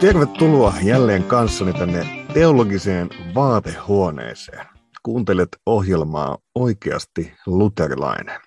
Tervetuloa 0.00 0.74
jälleen 0.82 1.24
kanssani 1.24 1.72
tänne 1.72 2.26
teologiseen 2.34 3.08
vaatehuoneeseen. 3.34 4.66
Kuuntelet 5.02 5.48
ohjelmaa 5.66 6.38
Oikeasti 6.54 7.34
luterilainen. 7.46 8.40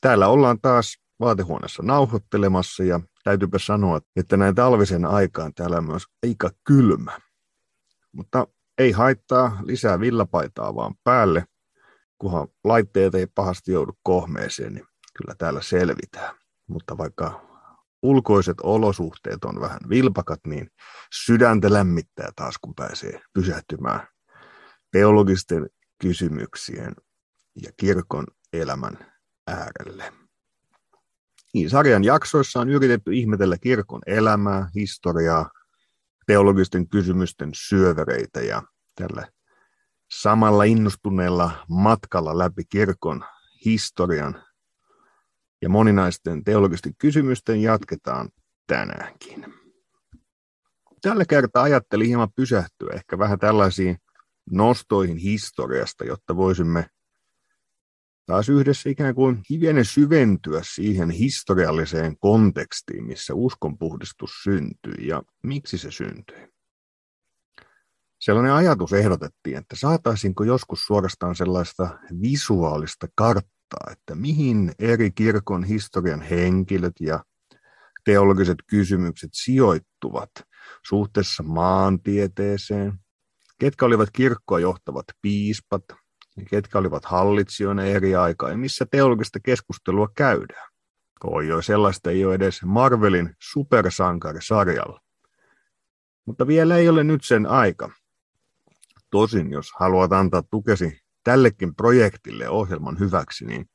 Täällä 0.00 0.28
ollaan 0.28 0.60
taas 0.60 0.98
vaatehuoneessa 1.20 1.82
nauhoittelemassa 1.82 2.84
ja 2.84 3.00
täytyypä 3.24 3.58
sanoa, 3.58 4.00
että 4.16 4.36
näin 4.36 4.54
talvisen 4.54 5.04
aikaan 5.04 5.54
täällä 5.54 5.76
on 5.76 5.86
myös 5.86 6.02
aika 6.26 6.50
kylmä. 6.64 7.18
Mutta 8.12 8.46
ei 8.78 8.92
haittaa 8.92 9.58
lisää 9.62 10.00
villapaitaa 10.00 10.74
vaan 10.74 10.94
päälle, 11.04 11.44
kunhan 12.18 12.48
laitteet 12.64 13.14
ei 13.14 13.26
pahasti 13.26 13.72
joudu 13.72 13.92
kohmeeseen, 14.02 14.74
niin 14.74 14.86
kyllä 15.18 15.34
täällä 15.38 15.62
selvitään. 15.62 16.36
Mutta 16.66 16.98
vaikka 16.98 17.53
ulkoiset 18.04 18.56
olosuhteet 18.62 19.44
on 19.44 19.60
vähän 19.60 19.80
vilpakat, 19.88 20.40
niin 20.46 20.70
sydäntä 21.24 21.72
lämmittää 21.72 22.30
taas, 22.36 22.58
kun 22.58 22.74
pääsee 22.74 23.20
pysähtymään 23.32 24.08
teologisten 24.92 25.70
kysymyksien 26.02 26.94
ja 27.62 27.70
kirkon 27.76 28.26
elämän 28.52 29.12
äärelle. 29.46 30.12
Niin, 31.54 31.70
sarjan 31.70 32.04
jaksoissa 32.04 32.60
on 32.60 32.68
yritetty 32.68 33.12
ihmetellä 33.12 33.58
kirkon 33.58 34.00
elämää, 34.06 34.68
historiaa, 34.74 35.50
teologisten 36.26 36.88
kysymysten 36.88 37.50
syövereitä 37.54 38.40
ja 38.40 38.62
tällä 38.94 39.28
samalla 40.10 40.64
innostuneella 40.64 41.64
matkalla 41.68 42.38
läpi 42.38 42.64
kirkon 42.68 43.24
historian 43.64 44.42
ja 45.64 45.68
moninaisten 45.68 46.44
teologisten 46.44 46.94
kysymysten 46.98 47.62
jatketaan 47.62 48.28
tänäänkin. 48.66 49.54
Tällä 51.02 51.24
kertaa 51.24 51.62
ajattelin 51.62 52.06
hieman 52.06 52.32
pysähtyä 52.36 52.90
ehkä 52.94 53.18
vähän 53.18 53.38
tällaisiin 53.38 53.96
nostoihin 54.50 55.16
historiasta, 55.16 56.04
jotta 56.04 56.36
voisimme 56.36 56.86
taas 58.26 58.48
yhdessä 58.48 58.90
ikään 58.90 59.14
kuin 59.14 59.42
hivenen 59.50 59.84
syventyä 59.84 60.60
siihen 60.74 61.10
historialliseen 61.10 62.18
kontekstiin, 62.18 63.04
missä 63.04 63.34
uskonpuhdistus 63.34 64.30
syntyi 64.42 65.06
ja 65.06 65.22
miksi 65.42 65.78
se 65.78 65.90
syntyi. 65.90 66.48
Sellainen 68.20 68.52
ajatus 68.52 68.92
ehdotettiin, 68.92 69.56
että 69.56 69.76
saataisinko 69.76 70.44
joskus 70.44 70.80
suorastaan 70.86 71.34
sellaista 71.34 71.98
visuaalista 72.22 73.08
karttaa, 73.14 73.53
karttaa, 73.74 73.92
että 73.92 74.14
mihin 74.14 74.72
eri 74.78 75.10
kirkon 75.10 75.64
historian 75.64 76.22
henkilöt 76.22 77.00
ja 77.00 77.24
teologiset 78.04 78.58
kysymykset 78.66 79.30
sijoittuvat 79.32 80.30
suhteessa 80.86 81.42
maantieteeseen, 81.42 82.92
ketkä 83.58 83.86
olivat 83.86 84.08
kirkkoa 84.12 84.60
johtavat 84.60 85.04
piispat, 85.22 85.84
ketkä 86.50 86.78
olivat 86.78 87.04
hallitsijoina 87.04 87.84
eri 87.84 88.14
aikaa 88.14 88.50
ja 88.50 88.56
missä 88.56 88.86
teologista 88.90 89.40
keskustelua 89.40 90.08
käydään. 90.16 90.68
Oi 91.24 91.48
jo, 91.48 91.62
sellaista 91.62 92.10
ei 92.10 92.24
ole 92.24 92.34
edes 92.34 92.62
Marvelin 92.64 93.34
supersankarisarjalla. 93.42 95.00
Mutta 96.26 96.46
vielä 96.46 96.76
ei 96.76 96.88
ole 96.88 97.04
nyt 97.04 97.24
sen 97.24 97.46
aika. 97.46 97.90
Tosin, 99.10 99.50
jos 99.50 99.72
haluat 99.78 100.12
antaa 100.12 100.42
tukesi 100.42 101.00
tällekin 101.24 101.74
projektille 101.74 102.48
ohjelman 102.48 102.98
hyväksi, 102.98 103.44
niin 103.44 103.66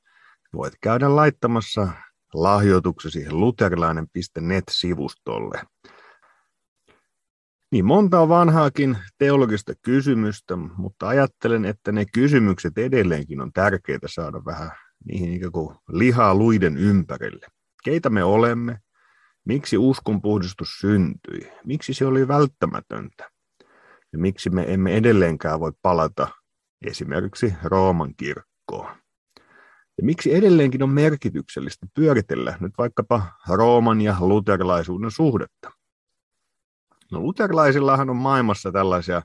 voit 0.53 0.73
käydä 0.81 1.15
laittamassa 1.15 1.87
lahjoituksesi 2.33 3.31
luterilainen.net-sivustolle. 3.31 5.61
Niin 7.71 7.85
monta 7.85 8.29
vanhaakin 8.29 8.97
teologista 9.17 9.73
kysymystä, 9.81 10.55
mutta 10.55 11.07
ajattelen, 11.07 11.65
että 11.65 11.91
ne 11.91 12.05
kysymykset 12.13 12.77
edelleenkin 12.77 13.41
on 13.41 13.53
tärkeää 13.53 13.99
saada 14.05 14.45
vähän 14.45 14.71
niihin 15.05 15.33
ikään 15.33 15.51
kuin 15.51 15.75
lihaa 15.91 16.35
luiden 16.35 16.77
ympärille. 16.77 17.47
Keitä 17.83 18.09
me 18.09 18.23
olemme? 18.23 18.79
Miksi 19.45 19.77
uskonpuhdistus 19.77 20.69
syntyi? 20.79 21.51
Miksi 21.65 21.93
se 21.93 22.05
oli 22.05 22.27
välttämätöntä? 22.27 23.29
Ja 24.13 24.19
miksi 24.19 24.49
me 24.49 24.73
emme 24.73 24.97
edelleenkään 24.97 25.59
voi 25.59 25.71
palata 25.81 26.27
esimerkiksi 26.85 27.53
Rooman 27.63 28.13
kirkkoon. 28.17 28.95
Ja 29.99 30.05
miksi 30.05 30.35
edelleenkin 30.35 30.83
on 30.83 30.89
merkityksellistä 30.89 31.87
pyöritellä 31.93 32.57
nyt 32.59 32.73
vaikkapa 32.77 33.21
Rooman 33.49 34.01
ja 34.01 34.15
luterilaisuuden 34.19 35.11
suhdetta? 35.11 35.71
No 37.11 37.19
luterilaisillahan 37.19 38.09
on 38.09 38.15
maailmassa 38.15 38.71
tällaisia 38.71 39.21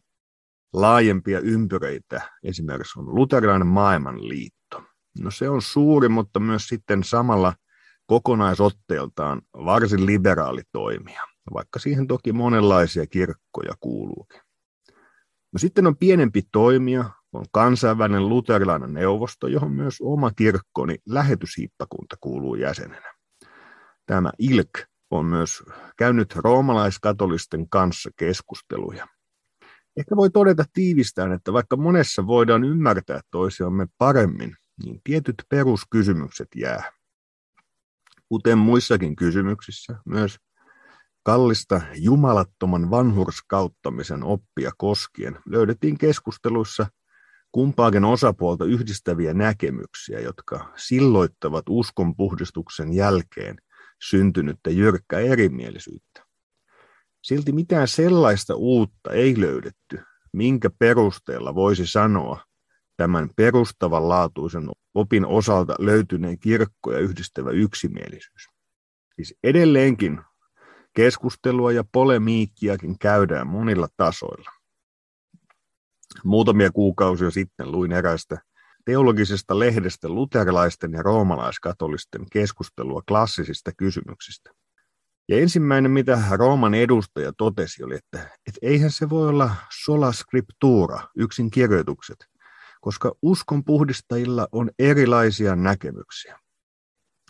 laajempia 0.73 1.41
ympyröitä. 1.41 2.31
Esimerkiksi 2.43 2.99
on 2.99 3.15
luterilainen 3.15 3.67
maailmanliitto. 3.67 4.83
No 5.19 5.31
se 5.31 5.49
on 5.49 5.63
suuri, 5.63 6.09
mutta 6.09 6.41
myös 6.41 6.69
sitten 6.69 7.05
samalla 7.05 7.55
kokonaisotteeltaan 8.07 9.43
varsin 9.53 10.07
liberaali 10.07 10.63
toimija, 10.73 11.23
vaikka 11.55 11.79
siihen 11.79 12.07
toki 12.07 12.33
monenlaisia 12.33 13.07
kirkkoja 13.07 13.75
kuuluukin. 13.81 14.41
No 15.53 15.59
sitten 15.59 15.87
on 15.87 15.97
pienempi 15.97 16.43
toimija, 16.53 17.11
on 17.35 17.45
kansainvälinen 17.53 18.29
luterilainen 18.29 18.95
neuvosto, 18.95 19.47
johon 19.47 19.73
myös 19.73 19.97
oma 20.01 20.31
kirkkoni 20.31 20.97
lähetyshiippakunta 21.09 22.17
kuuluu 22.21 22.55
jäsenenä. 22.55 23.15
Tämä 24.07 24.31
ILK 24.39 24.79
on 25.11 25.27
myös 25.27 25.63
käynyt 25.97 26.37
roomalaiskatolisten 26.37 27.69
kanssa 27.69 28.11
keskusteluja. 28.17 29.07
Ehkä 29.97 30.17
voi 30.17 30.31
todeta 30.31 30.65
tiivistään, 30.73 31.33
että 31.33 31.53
vaikka 31.53 31.77
monessa 31.77 32.27
voidaan 32.27 32.65
ymmärtää 32.65 33.21
toisiamme 33.31 33.87
paremmin, 33.99 34.57
niin 34.85 35.01
tietyt 35.05 35.35
peruskysymykset 35.49 36.49
jää. 36.57 36.93
Kuten 38.29 38.59
muissakin 38.59 39.17
kysymyksissä, 39.17 39.97
myös 40.07 40.39
kallista 41.23 41.81
jumalattoman 41.95 42.91
vanhurskauttamisen 42.91 44.25
oppia 44.25 44.71
koskien 44.77 45.39
löydettiin 45.47 45.99
keskusteluissa 45.99 46.87
kumpaakin 47.55 48.05
osapuolta 48.05 48.65
yhdistäviä 48.65 49.35
näkemyksiä, 49.35 50.21
jotka 50.21 50.73
silloittavat 50.77 51.65
uskonpuhdistuksen 51.69 52.93
jälkeen 52.93 53.57
syntynyttä 54.03 54.71
jyrkkää 54.71 55.21
erimielisyyttä. 55.21 56.25
Silti 57.23 57.53
mitään 57.53 57.89
sellaista 57.89 58.55
uutta 58.55 59.13
ei 59.13 59.41
löydetty, 59.41 60.01
minkä 60.33 60.71
perusteella 60.79 61.55
voisi 61.55 61.87
sanoa 61.87 62.45
tämän 62.97 63.31
perustavanlaatuisen 63.37 64.69
opin 64.95 65.27
osalta 65.27 65.75
löytyneen 65.79 66.39
kirkkoja 66.39 66.99
yhdistävä 66.99 67.51
yksimielisyys. 67.51 68.49
Siis 69.17 69.35
edelleenkin 69.45 70.21
keskustelua 70.97 71.73
ja 71.73 71.85
polemiikkiakin 71.93 72.99
käydään 72.99 73.47
monilla 73.47 73.89
tasoilla 73.97 74.64
muutamia 76.25 76.71
kuukausia 76.71 77.31
sitten 77.31 77.73
luin 77.73 77.93
eräistä 77.93 78.39
teologisesta 78.85 79.59
lehdestä 79.59 80.09
luterilaisten 80.09 80.93
ja 80.93 81.03
roomalaiskatolisten 81.03 82.27
keskustelua 82.33 83.03
klassisista 83.09 83.73
kysymyksistä. 83.77 84.51
Ja 85.29 85.39
ensimmäinen, 85.41 85.91
mitä 85.91 86.23
Rooman 86.31 86.75
edustaja 86.75 87.33
totesi, 87.39 87.85
oli, 87.85 87.95
että, 87.95 88.19
että 88.19 88.59
eihän 88.63 88.91
se 88.91 89.11
voi 89.11 89.29
olla 89.29 89.51
sola 89.85 90.13
scriptura, 90.13 91.01
yksin 91.17 91.51
kirjoitukset, 91.51 92.17
koska 92.81 93.13
uskon 93.23 93.65
puhdistajilla 93.65 94.49
on 94.53 94.71
erilaisia 94.79 95.57
näkemyksiä. 95.57 96.39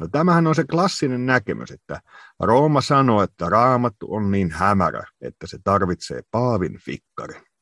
No, 0.00 0.08
tämähän 0.08 0.46
on 0.46 0.54
se 0.54 0.64
klassinen 0.64 1.26
näkemys, 1.26 1.70
että 1.70 2.00
Rooma 2.40 2.80
sanoo, 2.80 3.22
että 3.22 3.48
raamattu 3.48 4.14
on 4.14 4.30
niin 4.30 4.50
hämärä, 4.50 5.04
että 5.20 5.46
se 5.46 5.58
tarvitsee 5.64 6.22
paavin 6.30 6.78
fikkari 6.78 7.53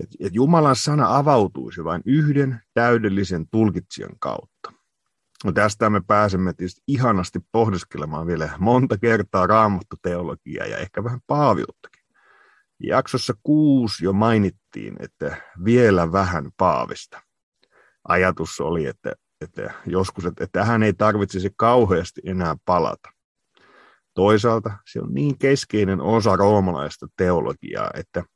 että 0.00 0.16
et 0.20 0.34
Jumalan 0.34 0.76
sana 0.76 1.16
avautuisi 1.16 1.84
vain 1.84 2.02
yhden 2.04 2.60
täydellisen 2.74 3.46
tulkitsijan 3.50 4.16
kautta. 4.18 4.72
No 5.44 5.52
tästä 5.52 5.90
me 5.90 6.00
pääsemme 6.06 6.52
tietysti 6.52 6.82
ihanasti 6.86 7.38
pohdiskelemaan 7.52 8.26
vielä 8.26 8.50
monta 8.58 8.98
kertaa 8.98 9.46
raamattoteologiaa 9.46 10.66
ja 10.66 10.76
ehkä 10.76 11.04
vähän 11.04 11.20
paaviuttakin. 11.26 12.04
Jaksossa 12.82 13.34
kuusi 13.42 14.04
jo 14.04 14.12
mainittiin, 14.12 14.96
että 15.00 15.36
vielä 15.64 16.12
vähän 16.12 16.50
paavista. 16.56 17.22
Ajatus 18.08 18.60
oli, 18.60 18.86
että, 18.86 19.12
että 19.40 19.74
joskus, 19.86 20.24
että 20.24 20.46
tähän 20.52 20.82
ei 20.82 20.92
tarvitsisi 20.92 21.50
kauheasti 21.56 22.20
enää 22.24 22.56
palata. 22.64 23.08
Toisaalta 24.14 24.70
se 24.92 25.00
on 25.00 25.14
niin 25.14 25.38
keskeinen 25.38 26.00
osa 26.00 26.36
roomalaista 26.36 27.06
teologiaa, 27.16 27.90
että– 27.94 28.24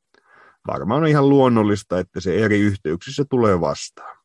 varmaan 0.67 1.03
on 1.03 1.09
ihan 1.09 1.29
luonnollista, 1.29 1.99
että 1.99 2.21
se 2.21 2.45
eri 2.45 2.61
yhteyksissä 2.61 3.25
tulee 3.31 3.61
vastaan. 3.61 4.17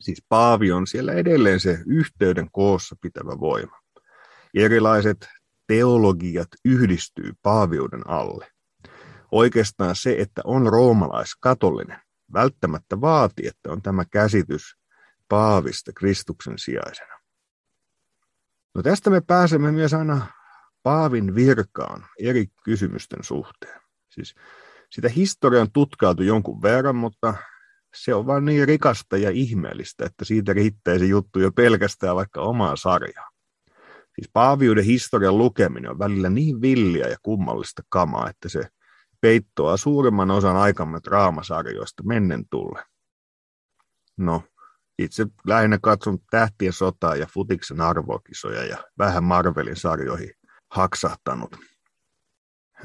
Siis 0.00 0.24
Paavi 0.28 0.72
on 0.72 0.86
siellä 0.86 1.12
edelleen 1.12 1.60
se 1.60 1.78
yhteyden 1.86 2.48
koossa 2.52 2.96
pitävä 3.00 3.40
voima. 3.40 3.80
Erilaiset 4.54 5.28
teologiat 5.66 6.48
yhdistyy 6.64 7.32
paaviuden 7.42 8.10
alle. 8.10 8.52
Oikeastaan 9.32 9.96
se, 9.96 10.16
että 10.18 10.42
on 10.44 10.66
roomalaiskatolinen, 10.66 11.98
välttämättä 12.32 13.00
vaatii, 13.00 13.46
että 13.46 13.72
on 13.72 13.82
tämä 13.82 14.04
käsitys 14.04 14.76
paavista 15.28 15.92
Kristuksen 15.92 16.58
sijaisena. 16.58 17.18
No 18.74 18.82
tästä 18.82 19.10
me 19.10 19.20
pääsemme 19.20 19.72
myös 19.72 19.94
aina 19.94 20.26
Paavin 20.82 21.34
virkaan 21.34 22.06
eri 22.20 22.46
kysymysten 22.64 23.24
suhteen. 23.24 23.80
Siis 24.10 24.34
sitä 24.92 25.08
historia 25.08 25.60
on 25.60 25.72
tutkailtu 25.72 26.22
jonkun 26.22 26.62
verran, 26.62 26.96
mutta 26.96 27.34
se 27.94 28.14
on 28.14 28.26
vain 28.26 28.44
niin 28.44 28.68
rikasta 28.68 29.16
ja 29.16 29.30
ihmeellistä, 29.30 30.04
että 30.06 30.24
siitä 30.24 30.52
riittäisi 30.52 31.08
juttu 31.08 31.40
jo 31.40 31.52
pelkästään 31.52 32.16
vaikka 32.16 32.40
omaa 32.40 32.76
sarjaa. 32.76 33.28
Siis 34.14 34.30
paaviuden 34.32 34.84
historian 34.84 35.38
lukeminen 35.38 35.90
on 35.90 35.98
välillä 35.98 36.30
niin 36.30 36.60
villiä 36.60 37.08
ja 37.08 37.16
kummallista 37.22 37.82
kamaa, 37.88 38.30
että 38.30 38.48
se 38.48 38.68
peittoaa 39.20 39.76
suurimman 39.76 40.30
osan 40.30 40.56
aikamme 40.56 41.00
draamasarjoista 41.04 42.02
mennen 42.02 42.44
tulle. 42.50 42.84
No, 44.16 44.42
itse 44.98 45.26
lähinnä 45.46 45.78
katson 45.82 46.18
tähtien 46.30 46.72
sotaa 46.72 47.16
ja 47.16 47.26
futiksen 47.26 47.80
arvokisoja 47.80 48.64
ja 48.64 48.76
vähän 48.98 49.24
Marvelin 49.24 49.76
sarjoihin 49.76 50.30
haksahtanut. 50.70 51.56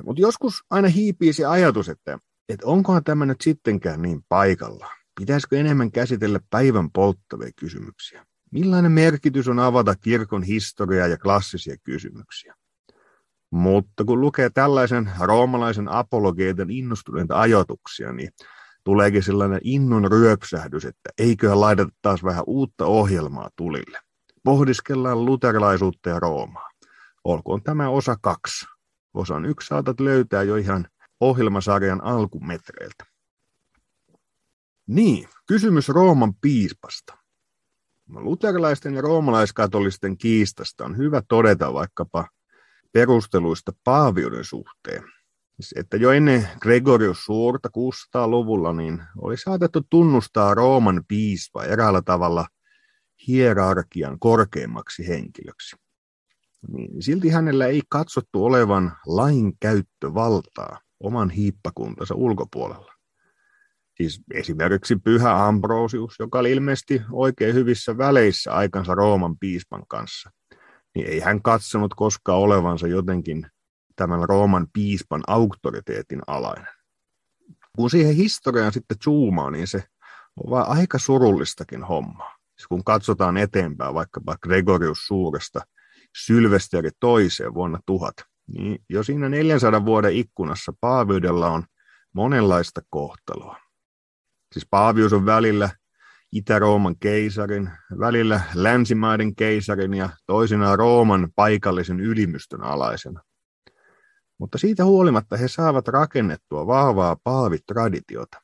Mutta 0.04 0.22
joskus 0.22 0.64
aina 0.70 0.88
hiipii 0.88 1.34
se 1.34 1.46
ajatus, 1.46 1.90
että, 1.90 2.20
että 2.50 2.68
onkohan 2.68 3.04
tämä 3.04 3.26
nyt 3.26 3.42
sittenkään 3.42 4.02
niin 4.02 4.22
paikalla. 4.30 4.90
Pitäisikö 5.20 5.60
enemmän 5.60 5.92
käsitellä 5.92 6.40
päivän 6.50 6.92
polttavia 6.92 7.52
kysymyksiä? 7.56 8.26
Millainen 8.52 8.92
merkitys 8.92 9.48
on 9.48 9.60
avata 9.60 9.96
kirkon 9.96 10.44
historiaa 10.44 11.08
ja 11.08 11.18
klassisia 11.18 11.76
kysymyksiä? 11.84 12.56
Mutta 13.52 14.06
kun 14.06 14.22
lukee 14.22 14.50
tällaisen 14.50 15.12
roomalaisen 15.20 15.88
apologeetan 15.88 16.70
innostuneita 16.70 17.42
ajatuksia, 17.42 18.14
niin 18.14 18.30
tuleekin 18.84 19.24
sellainen 19.24 19.60
innon 19.64 20.12
ryöpsähdys, 20.12 20.86
että 20.86 21.10
eiköhän 21.18 21.62
laiteta 21.62 21.92
taas 22.02 22.24
vähän 22.24 22.44
uutta 22.48 22.86
ohjelmaa 22.86 23.50
tulille. 23.56 24.00
Pohdiskellaan 24.44 25.26
luterilaisuutta 25.26 26.10
ja 26.10 26.20
Roomaa. 26.20 26.70
Olkoon 27.24 27.64
tämä 27.64 27.90
osa 27.90 28.16
kaksi. 28.22 28.66
Osan 29.18 29.46
yksi 29.46 29.68
saatat 29.68 30.00
löytää 30.00 30.44
jo 30.44 30.56
ihan 30.56 30.88
ohjelmasarjan 31.20 32.04
alkumetreiltä. 32.04 33.06
Niin, 34.88 35.30
kysymys 35.48 35.90
Rooman 35.90 36.34
piispasta. 36.36 37.18
Luterilaisten 38.10 38.94
ja 38.94 39.02
roomalaiskatolisten 39.02 40.18
kiistasta 40.18 40.86
on 40.86 40.98
hyvä 40.98 41.22
todeta 41.28 41.74
vaikkapa 41.74 42.28
perusteluista 42.92 43.72
paaviuden 43.84 44.44
suhteen, 44.44 45.04
siis, 45.56 45.74
että 45.76 45.98
jo 45.98 46.12
ennen 46.12 46.48
Gregorius 46.62 47.26
Suurta 47.26 47.70
600-luvulla 47.78 48.74
niin 48.74 49.04
oli 49.18 49.38
saatettu 49.38 49.82
tunnustaa 49.90 50.54
Rooman 50.54 51.04
piispa 51.08 51.64
eräällä 51.64 52.02
tavalla 52.02 52.48
hierarkian 53.28 54.20
korkeimmaksi 54.20 55.08
henkilöksi. 55.08 55.76
Niin 56.68 57.04
silti 57.04 57.30
hänellä 57.30 57.68
ei 57.68 57.82
katsottu 57.90 58.46
olevan 58.46 58.98
lainkäyttövaltaa 59.06 60.80
oman 61.00 61.30
hiippakuntansa 61.30 62.16
ulkopuolella. 62.16 62.94
Siis 63.98 64.22
esimerkiksi 64.34 64.96
Pyhä 64.96 65.48
Ambrosius, 65.48 66.16
joka 66.20 66.40
oli 66.40 66.52
ilmeisesti 66.52 67.02
oikein 67.12 67.56
hyvissä 67.56 67.98
väleissä 67.98 68.54
aikansa 68.54 68.96
Rooman 68.96 69.38
piispan 69.38 69.84
kanssa, 69.88 70.32
niin 70.96 71.08
ei 71.08 71.20
hän 71.20 71.42
katsonut 71.42 71.94
koskaan 71.94 72.40
olevansa 72.40 72.88
jotenkin 72.88 73.48
tämän 73.96 74.30
Rooman 74.30 74.68
piispan 74.74 75.24
auktoriteetin 75.28 76.22
alainen. 76.28 76.74
Kun 77.76 77.90
siihen 77.90 78.16
historiaan 78.16 78.74
sitten 78.74 78.98
zoomaa, 79.04 79.52
niin 79.52 79.68
se 79.68 79.84
on 80.44 80.50
vaan 80.50 80.68
aika 80.68 81.00
surullistakin 81.00 81.84
hommaa. 81.84 82.36
Siis 82.58 82.68
kun 82.68 82.84
katsotaan 82.84 83.38
eteenpäin 83.38 83.94
vaikkapa 83.94 84.38
Gregorius 84.44 85.08
Suuresta 85.08 85.62
Sylvesteri 86.26 86.90
toiseen 87.00 87.54
vuonna 87.54 87.80
tuhat, 87.86 88.14
niin 88.48 88.80
jo 88.90 89.04
siinä 89.04 89.30
400 89.30 89.86
vuoden 89.86 90.14
ikkunassa 90.14 90.74
paaviudella 90.82 91.50
on 91.50 91.64
monenlaista 92.14 92.82
kohtaloa. 92.90 93.58
Siis 94.54 94.68
paavius 94.70 95.14
on 95.14 95.26
välillä 95.26 95.70
Itä-Rooman 96.32 96.96
keisarin, 97.00 97.70
välillä 98.00 98.42
länsimaiden 98.54 99.36
keisarin 99.36 99.94
ja 99.94 100.10
toisinaan 100.26 100.80
Rooman 100.80 101.30
paikallisen 101.36 102.00
ylimystön 102.00 102.64
alaisena. 102.64 103.22
Mutta 104.40 104.58
siitä 104.58 104.86
huolimatta 104.86 105.38
he 105.38 105.48
saavat 105.48 105.88
rakennettua 105.88 106.68
vahvaa 106.68 107.18
paavitraditiota. 107.24 108.42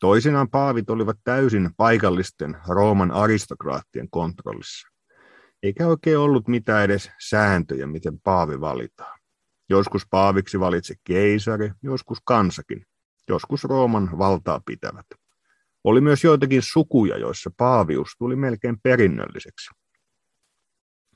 Toisinaan 0.00 0.50
paavit 0.50 0.90
olivat 0.90 1.16
täysin 1.24 1.70
paikallisten 1.76 2.56
Rooman 2.68 3.10
aristokraattien 3.10 4.10
kontrollissa. 4.10 4.91
Eikä 5.62 5.86
oikein 5.86 6.18
ollut 6.18 6.48
mitään 6.48 6.84
edes 6.84 7.10
sääntöjä, 7.28 7.86
miten 7.86 8.20
paavi 8.20 8.60
valitaan. 8.60 9.18
Joskus 9.68 10.06
paaviksi 10.10 10.60
valitsi 10.60 10.94
keisari, 11.04 11.70
joskus 11.82 12.18
kansakin, 12.24 12.86
joskus 13.28 13.64
Rooman 13.64 14.18
valtaa 14.18 14.60
pitävät. 14.66 15.06
Oli 15.84 16.00
myös 16.00 16.24
joitakin 16.24 16.62
sukuja, 16.62 17.18
joissa 17.18 17.50
paavius 17.56 18.08
tuli 18.18 18.36
melkein 18.36 18.80
perinnölliseksi. 18.80 19.70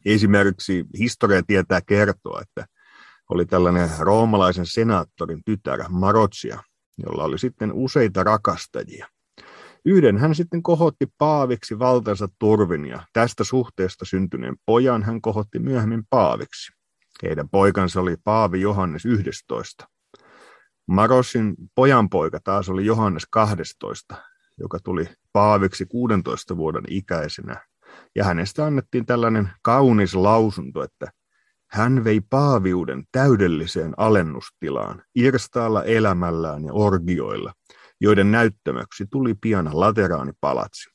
Esimerkiksi 0.05 0.85
historia 0.99 1.43
tietää 1.47 1.81
kertoa, 1.81 2.41
että 2.43 2.67
oli 3.31 3.47
tällainen 3.47 3.91
roomalaisen 3.99 4.67
senaattorin 4.67 5.43
tytär 5.45 5.85
Marotsia, 5.89 6.63
jolla 6.99 7.25
oli 7.25 7.39
sitten 7.39 7.73
useita 7.73 8.25
rakastajia. 8.25 9.07
Yhden 9.87 10.19
hän 10.19 10.35
sitten 10.35 10.63
kohotti 10.63 11.07
paaviksi 11.19 11.79
valtansa 11.79 12.29
turvin 12.39 12.85
ja 12.85 13.03
tästä 13.13 13.45
suhteesta 13.45 14.05
syntyneen 14.05 14.57
pojan 14.67 15.03
hän 15.03 15.21
kohotti 15.21 15.59
myöhemmin 15.59 16.03
paaviksi. 16.11 16.73
Heidän 17.23 17.49
poikansa 17.49 18.01
oli 18.01 18.17
Paavi 18.25 18.61
Johannes 18.61 19.07
11. 19.07 19.89
Marosin 20.87 21.55
pojanpoika 21.75 22.39
taas 22.45 22.69
oli 22.69 22.87
Johannes 22.87 23.27
12, 23.31 24.15
joka 24.59 24.79
tuli 24.85 25.09
paaviksi 25.33 25.87
16 25.87 26.57
vuoden 26.57 26.85
ikäisenä. 26.89 27.67
Ja 28.15 28.25
hänestä 28.25 28.67
annettiin 28.67 29.07
tällainen 29.07 29.51
kaunis 29.63 30.15
lausunto, 30.15 30.83
että 30.83 31.11
hän 31.71 32.05
vei 32.05 32.21
paaviuden 32.21 33.05
täydelliseen 33.13 33.95
alennustilaan, 33.97 35.03
irstaalla 35.15 35.85
elämällään 35.85 36.65
ja 36.65 36.73
orgioilla, 36.73 37.53
joiden 38.01 38.31
näyttämöksi 38.31 39.07
tuli 39.11 39.35
pian 39.35 39.71
lateraanipalatsi. 39.73 40.91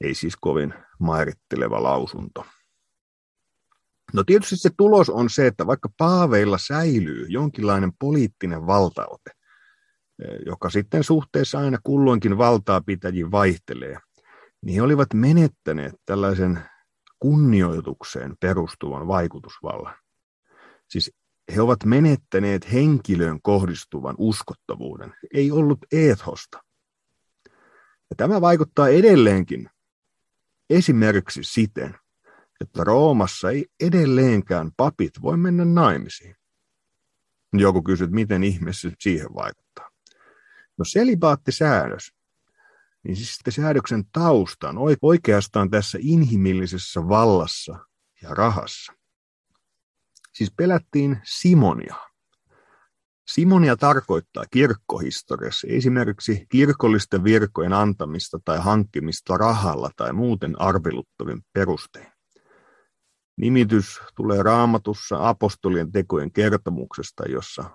Ei 0.00 0.14
siis 0.14 0.36
kovin 0.40 0.74
mairitteleva 0.98 1.82
lausunto. 1.82 2.46
No 4.12 4.24
tietysti 4.24 4.56
se 4.56 4.70
tulos 4.76 5.10
on 5.10 5.30
se, 5.30 5.46
että 5.46 5.66
vaikka 5.66 5.88
paaveilla 5.98 6.58
säilyy 6.58 7.26
jonkinlainen 7.28 7.92
poliittinen 7.98 8.66
valtaote, 8.66 9.30
eh, 10.22 10.38
joka 10.46 10.70
sitten 10.70 11.04
suhteessa 11.04 11.58
aina 11.58 11.78
kulloinkin 11.82 12.38
valtaa 12.38 12.80
pitäjiin 12.80 13.30
vaihtelee, 13.30 13.98
niin 14.62 14.74
he 14.74 14.82
olivat 14.82 15.08
menettäneet 15.14 15.94
tällaisen 16.06 16.62
kunnioitukseen 17.18 18.34
perustuvan 18.40 19.08
vaikutusvallan. 19.08 19.96
Siis 20.88 21.12
he 21.54 21.60
ovat 21.60 21.84
menettäneet 21.84 22.72
henkilöön 22.72 23.42
kohdistuvan 23.42 24.14
uskottavuuden. 24.18 25.14
Ei 25.34 25.50
ollut 25.50 25.78
eethosta. 25.92 26.64
Ja 28.10 28.16
tämä 28.16 28.40
vaikuttaa 28.40 28.88
edelleenkin 28.88 29.70
esimerkiksi 30.70 31.40
siten, 31.42 31.94
että 32.60 32.84
Roomassa 32.84 33.50
ei 33.50 33.66
edelleenkään 33.80 34.70
papit 34.76 35.22
voi 35.22 35.36
mennä 35.36 35.64
naimisiin. 35.64 36.36
Joku 37.52 37.82
kysyy, 37.82 38.06
miten 38.06 38.44
ihmeessä 38.44 38.90
siihen 39.00 39.34
vaikuttaa. 39.34 39.90
No 40.78 40.84
selibaattisäädös 40.84 42.12
niin 43.04 43.16
siis 43.16 43.38
säädöksen 43.48 44.04
tausta 44.12 44.68
on 44.68 44.76
oikeastaan 45.02 45.70
tässä 45.70 45.98
inhimillisessä 46.00 47.08
vallassa 47.08 47.78
ja 48.22 48.28
rahassa. 48.30 48.92
Siis 50.34 50.52
pelättiin 50.56 51.20
Simonia. 51.24 51.94
Simonia 53.28 53.76
tarkoittaa 53.76 54.44
kirkkohistoriassa 54.50 55.66
esimerkiksi 55.70 56.46
kirkollisten 56.48 57.24
virkojen 57.24 57.72
antamista 57.72 58.38
tai 58.44 58.58
hankkimista 58.58 59.36
rahalla 59.36 59.90
tai 59.96 60.12
muuten 60.12 60.60
arveluttavin 60.60 61.42
perustein. 61.52 62.12
Nimitys 63.36 64.00
tulee 64.16 64.42
raamatussa 64.42 65.28
apostolien 65.28 65.92
tekojen 65.92 66.32
kertomuksesta, 66.32 67.24
jossa 67.28 67.70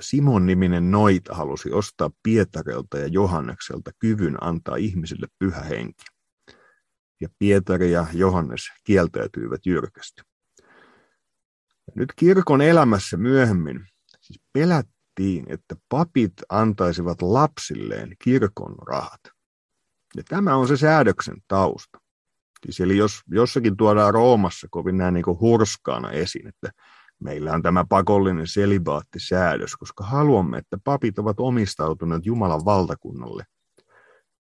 Simon-niminen 0.00 0.90
noita 0.90 1.34
halusi 1.34 1.72
ostaa 1.72 2.10
Pietarelta 2.22 2.98
ja 2.98 3.06
Johannekselta 3.06 3.90
kyvyn 3.98 4.42
antaa 4.42 4.76
ihmisille 4.76 5.26
pyhä 5.38 5.60
henki. 5.60 6.04
Ja 7.20 7.28
Pietari 7.38 7.92
ja 7.92 8.06
Johannes 8.12 8.62
kieltäytyivät 8.84 9.66
jyrkästi. 9.66 10.33
Nyt 11.96 12.12
kirkon 12.16 12.62
elämässä 12.62 13.16
myöhemmin 13.16 13.86
siis 14.20 14.40
pelättiin, 14.52 15.44
että 15.48 15.76
papit 15.88 16.32
antaisivat 16.48 17.22
lapsilleen 17.22 18.16
kirkon 18.24 18.74
rahat. 18.86 19.20
Ja 20.16 20.22
tämä 20.28 20.56
on 20.56 20.68
se 20.68 20.76
säädöksen 20.76 21.36
tausta. 21.48 21.98
Siis 22.64 22.80
eli 22.80 22.96
jos 22.96 23.20
jossakin 23.30 23.76
tuodaan 23.76 24.14
Roomassa 24.14 24.66
kovin 24.70 24.96
näin 24.96 25.14
niin 25.14 25.24
hurskaana 25.40 26.10
esiin, 26.10 26.46
että 26.46 26.70
meillä 27.20 27.52
on 27.52 27.62
tämä 27.62 27.84
pakollinen 27.88 28.46
selibaattisäädös, 28.46 29.76
koska 29.76 30.04
haluamme, 30.04 30.58
että 30.58 30.78
papit 30.84 31.18
ovat 31.18 31.40
omistautuneet 31.40 32.26
Jumalan 32.26 32.64
valtakunnalle, 32.64 33.44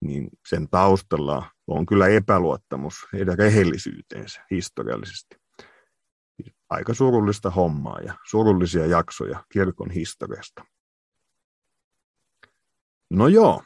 niin 0.00 0.28
sen 0.48 0.68
taustalla 0.70 1.50
on 1.66 1.86
kyllä 1.86 2.08
epäluottamus 2.08 2.94
heidän 3.12 3.38
rehellisyyteensä 3.38 4.42
historiallisesti. 4.50 5.45
Aika 6.70 6.94
surullista 6.94 7.50
hommaa 7.50 8.00
ja 8.00 8.14
surullisia 8.30 8.87
jaksoja 8.87 9.44
kirkon 9.52 9.90
historiasta. 9.90 10.64
No 13.11 13.28
joo, 13.28 13.62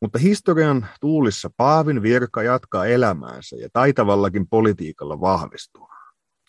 mutta 0.00 0.18
historian 0.18 0.86
tuulissa 1.00 1.50
Paavin 1.56 2.02
virka 2.02 2.42
jatkaa 2.42 2.86
elämäänsä 2.86 3.56
ja 3.56 3.68
taitavallakin 3.72 4.48
politiikalla 4.48 5.20
vahvistuu. 5.20 5.88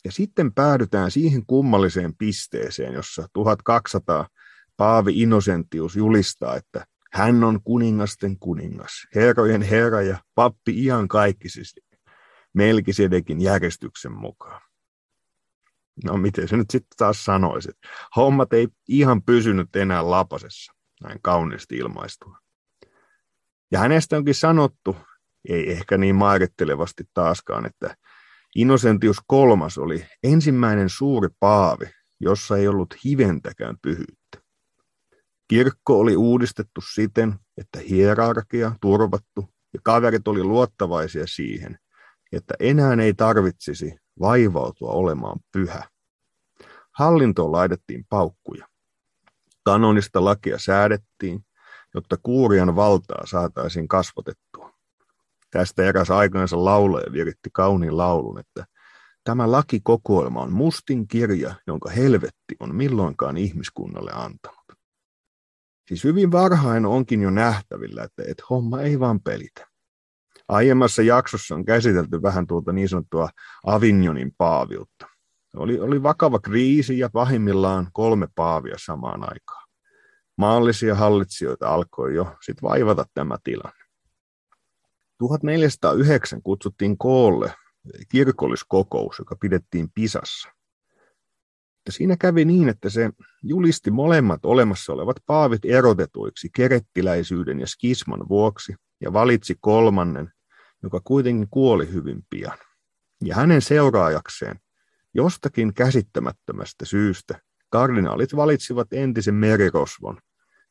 Ja 0.06 0.12
sitten 0.12 0.54
päädytään 0.54 1.12
siihen 1.12 1.46
kummalliseen 1.46 2.15
pisteeseen, 2.15 2.94
jossa 2.94 3.27
1200 3.34 4.27
Paavi 4.77 5.22
Innocentius 5.22 5.96
julistaa, 5.96 6.56
että 6.56 6.86
hän 7.13 7.44
on 7.44 7.63
kuningasten 7.63 8.39
kuningas, 8.39 8.92
herrojen 9.15 9.62
herra 9.62 10.01
ja 10.01 10.18
pappi 10.36 10.84
ihan 10.84 11.08
kaikkisesti, 11.08 11.82
Melkisedekin 12.54 13.42
järjestyksen 13.42 14.12
mukaan. 14.12 14.62
No 16.04 16.18
miten 16.18 16.48
se 16.48 16.58
nyt 16.58 16.70
sitten 16.70 16.98
taas 16.98 17.25
sanoisi, 17.25 17.70
hommat 18.16 18.54
ei 18.54 18.68
ihan 18.88 19.24
pysynyt 19.24 19.75
enää 19.75 20.10
lapasessa, 20.12 20.74
näin 21.04 21.20
kauniisti 21.22 21.78
ilmaistua. 21.78 22.38
Ja 23.72 23.80
hänestä 23.80 24.18
onkin 24.18 24.36
sanottu, 24.36 24.96
ei 25.50 25.72
ehkä 25.72 25.98
niin 25.98 26.16
mairittelevasti 26.16 27.04
taaskaan, 27.14 27.66
että 27.66 27.96
Innocentius 28.56 29.18
kolmas 29.28 29.78
oli 29.78 30.06
ensimmäinen 30.24 30.90
suuri 30.90 31.30
paavi, 31.40 31.86
jossa 32.20 32.58
ei 32.58 32.68
ollut 32.68 32.96
hiventäkään 33.06 33.75
pyhyyttä. 33.82 34.42
Kirkko 35.48 36.00
oli 36.00 36.16
uudistettu 36.16 36.82
siten, 36.94 37.36
että 37.58 37.80
hierarkia 37.80 38.75
turvattu 38.82 39.50
ja 39.74 39.80
kaverit 39.84 40.28
oli 40.28 40.44
luottavaisia 40.44 41.28
siihen, 41.28 41.80
että 42.32 42.54
enää 42.60 42.94
ei 43.04 43.14
tarvitsisi 43.14 43.96
vaivautua 44.19 44.91
olemaan 44.91 45.39
pyhä. 45.51 45.84
Hallintoon 46.91 47.51
laitettiin 47.51 48.05
paukkuja. 48.10 48.67
Kanonista 49.63 50.25
lakia 50.25 50.60
säädettiin, 50.60 51.45
jotta 51.93 52.17
kuurian 52.24 52.75
valtaa 52.75 53.25
saataisiin 53.25 53.88
kasvatettua. 53.88 54.74
Tästä 55.51 55.84
eräs 55.84 56.12
aikansa 56.12 56.65
laulaja 56.65 57.12
viritti 57.12 57.50
kauniin 57.53 57.98
laulun, 57.98 58.39
että 58.39 58.65
tämä 59.24 59.51
lakikokoelma 59.51 60.41
on 60.41 60.53
mustin 60.53 61.07
kirja, 61.07 61.55
jonka 61.67 61.89
helvetti 61.89 62.55
on 62.60 62.75
milloinkaan 62.75 63.38
ihmiskunnalle 63.38 64.12
antanut. 64.13 64.65
Siis 65.88 66.03
hyvin 66.03 66.31
varhain 66.31 66.86
onkin 66.86 67.22
jo 67.22 67.29
nähtävillä, 67.29 68.03
että, 68.03 68.24
että 68.27 68.43
homma 68.50 68.81
ei 68.81 69.00
vaan 69.00 69.19
pelitä. 69.19 69.67
Aiemmassa 70.48 71.02
jaksossa 71.02 71.56
on 71.56 71.66
käsitelty 71.66 72.22
vähän 72.22 72.48
tuota 72.48 72.74
niin 72.74 72.90
sanottua 72.90 73.30
Avignonin 73.66 74.32
paaviutta. 74.38 75.08
Oli, 75.56 75.80
oli 75.80 76.04
vakava 76.04 76.40
kriisi 76.40 77.00
ja 77.00 77.10
pahimmillaan 77.10 77.90
kolme 77.94 78.28
paavia 78.36 78.75
samaan 78.78 79.24
aikaan. 79.24 79.68
Maallisia 80.38 80.96
hallitsijoita 80.96 81.74
alkoi 81.74 82.16
jo 82.16 82.36
sit 82.42 82.62
vaivata 82.62 83.06
tämä 83.14 83.38
tilanne. 83.44 83.86
1409 85.18 86.42
kutsuttiin 86.42 86.98
koolle 86.98 87.54
kirkolliskokous, 88.10 89.20
joka 89.20 89.36
pidettiin 89.36 89.92
Pisassa. 89.94 90.50
Ja 91.86 91.92
siinä 91.92 92.18
kävi 92.18 92.46
niin, 92.46 92.70
että 92.70 92.90
se 92.90 93.10
julisti 93.44 93.92
molemmat 93.92 94.46
olemassa 94.46 94.94
olevat 94.94 95.18
paavit 95.25 95.66
erotetuiksi 95.66 96.50
kerettiläisyyden 96.56 97.60
ja 97.60 97.68
skisman 97.68 98.30
vuoksi 98.30 98.75
ja 99.02 99.14
valitsi 99.14 99.56
kolmannen, 99.62 100.32
joka 100.86 101.01
kuitenkin 101.04 101.48
kuoli 101.50 101.94
hyvin 101.94 102.25
pian. 102.30 102.58
Ja 103.24 103.36
hänen 103.36 103.62
seuraajakseen 103.62 104.60
jostakin 105.13 105.74
käsittämättömästä 105.74 106.86
syystä 106.86 107.39
kardinaalit 107.70 108.36
valitsivat 108.36 108.94
entisen 108.94 109.36
merirosvon, 109.36 110.18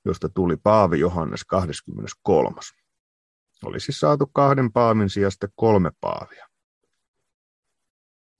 josta 0.04 0.28
tuli 0.28 0.56
Paavi 0.56 1.00
Johannes 1.00 1.44
23. 1.44 2.56
Olisi 3.64 3.92
saatu 3.92 4.26
kahden 4.32 4.72
paavin 4.72 5.10
sijasta 5.10 5.48
kolme 5.54 5.90
paavia. 6.00 6.48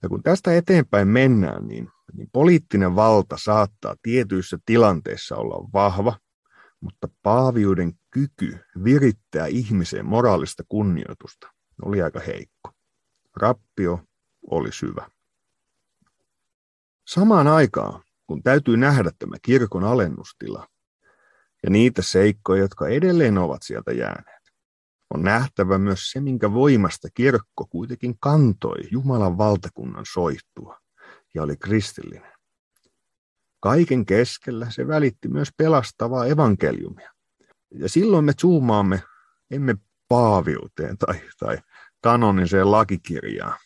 Ja 0.02 0.08
kun 0.08 0.22
tästä 0.22 0.56
eteenpäin 0.56 1.08
mennään, 1.08 1.66
niin, 1.66 1.88
niin 2.12 2.28
poliittinen 2.32 2.96
valta 2.96 3.36
saattaa 3.36 3.94
tietyissä 4.02 4.58
tilanteissa 4.66 5.36
olla 5.36 5.68
vahva, 5.72 6.18
mutta 6.80 7.08
paaviuden 7.22 7.92
kyky 8.10 8.58
virittää 8.84 9.46
ihmiseen 9.46 10.06
moraalista 10.06 10.62
kunnioitusta 10.68 11.53
oli 11.82 12.02
aika 12.02 12.20
heikko. 12.20 12.70
Rappio 13.36 14.00
oli 14.50 14.72
syvä. 14.72 15.10
Samaan 17.06 17.46
aikaan, 17.46 18.02
kun 18.26 18.42
täytyy 18.42 18.76
nähdä 18.76 19.10
tämä 19.18 19.36
kirkon 19.42 19.84
alennustila 19.84 20.68
ja 21.62 21.70
niitä 21.70 22.02
seikkoja, 22.02 22.62
jotka 22.62 22.88
edelleen 22.88 23.38
ovat 23.38 23.62
sieltä 23.62 23.92
jääneet, 23.92 24.52
on 25.14 25.22
nähtävä 25.22 25.78
myös 25.78 26.10
se, 26.10 26.20
minkä 26.20 26.52
voimasta 26.52 27.08
kirkko 27.14 27.66
kuitenkin 27.70 28.16
kantoi 28.20 28.76
Jumalan 28.90 29.38
valtakunnan 29.38 30.04
soihtua 30.12 30.78
ja 31.34 31.42
oli 31.42 31.56
kristillinen. 31.56 32.32
Kaiken 33.60 34.06
keskellä 34.06 34.70
se 34.70 34.88
välitti 34.88 35.28
myös 35.28 35.48
pelastavaa 35.56 36.26
evankeliumia. 36.26 37.10
Ja 37.70 37.88
silloin 37.88 38.24
me 38.24 38.32
zoomaamme 38.40 39.02
emme 39.50 39.76
paaviuteen 40.14 40.98
tai, 40.98 41.20
tai 41.38 41.58
kanoniseen 42.00 42.70
lakikirjaan, 42.70 43.58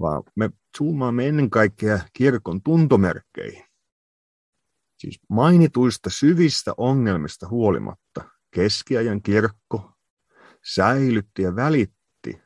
vaan 0.00 0.22
me 0.36 0.50
zoomaamme 0.78 1.28
ennen 1.28 1.50
kaikkea 1.50 1.98
kirkon 2.12 2.62
tuntomerkkeihin. 2.62 3.64
Siis 4.98 5.20
mainituista 5.28 6.10
syvistä 6.10 6.74
ongelmista 6.76 7.48
huolimatta 7.48 8.24
keskiajan 8.50 9.22
kirkko 9.22 9.92
säilytti 10.74 11.42
ja 11.42 11.56
välitti 11.56 12.42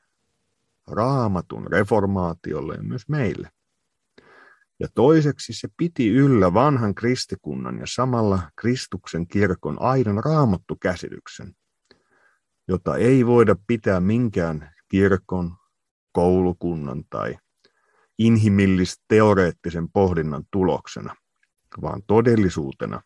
raamatun 0.86 1.66
reformaatiolle 1.66 2.74
ja 2.74 2.82
myös 2.82 3.08
meille. 3.08 3.50
Ja 4.80 4.88
toiseksi 4.94 5.52
se 5.52 5.68
piti 5.76 6.08
yllä 6.08 6.54
vanhan 6.54 6.94
kristikunnan 6.94 7.78
ja 7.78 7.86
samalla 7.86 8.50
Kristuksen 8.56 9.26
kirkon 9.26 9.82
aidon 9.82 10.24
raamattukäsityksen, 10.24 11.56
jota 12.68 12.96
ei 12.96 13.26
voida 13.26 13.56
pitää 13.66 14.00
minkään 14.00 14.74
kirkon, 14.88 15.56
koulukunnan 16.12 17.04
tai 17.10 17.36
inhimillis-teoreettisen 18.18 19.88
pohdinnan 19.92 20.44
tuloksena, 20.50 21.14
vaan 21.82 22.02
todellisuutena, 22.06 23.02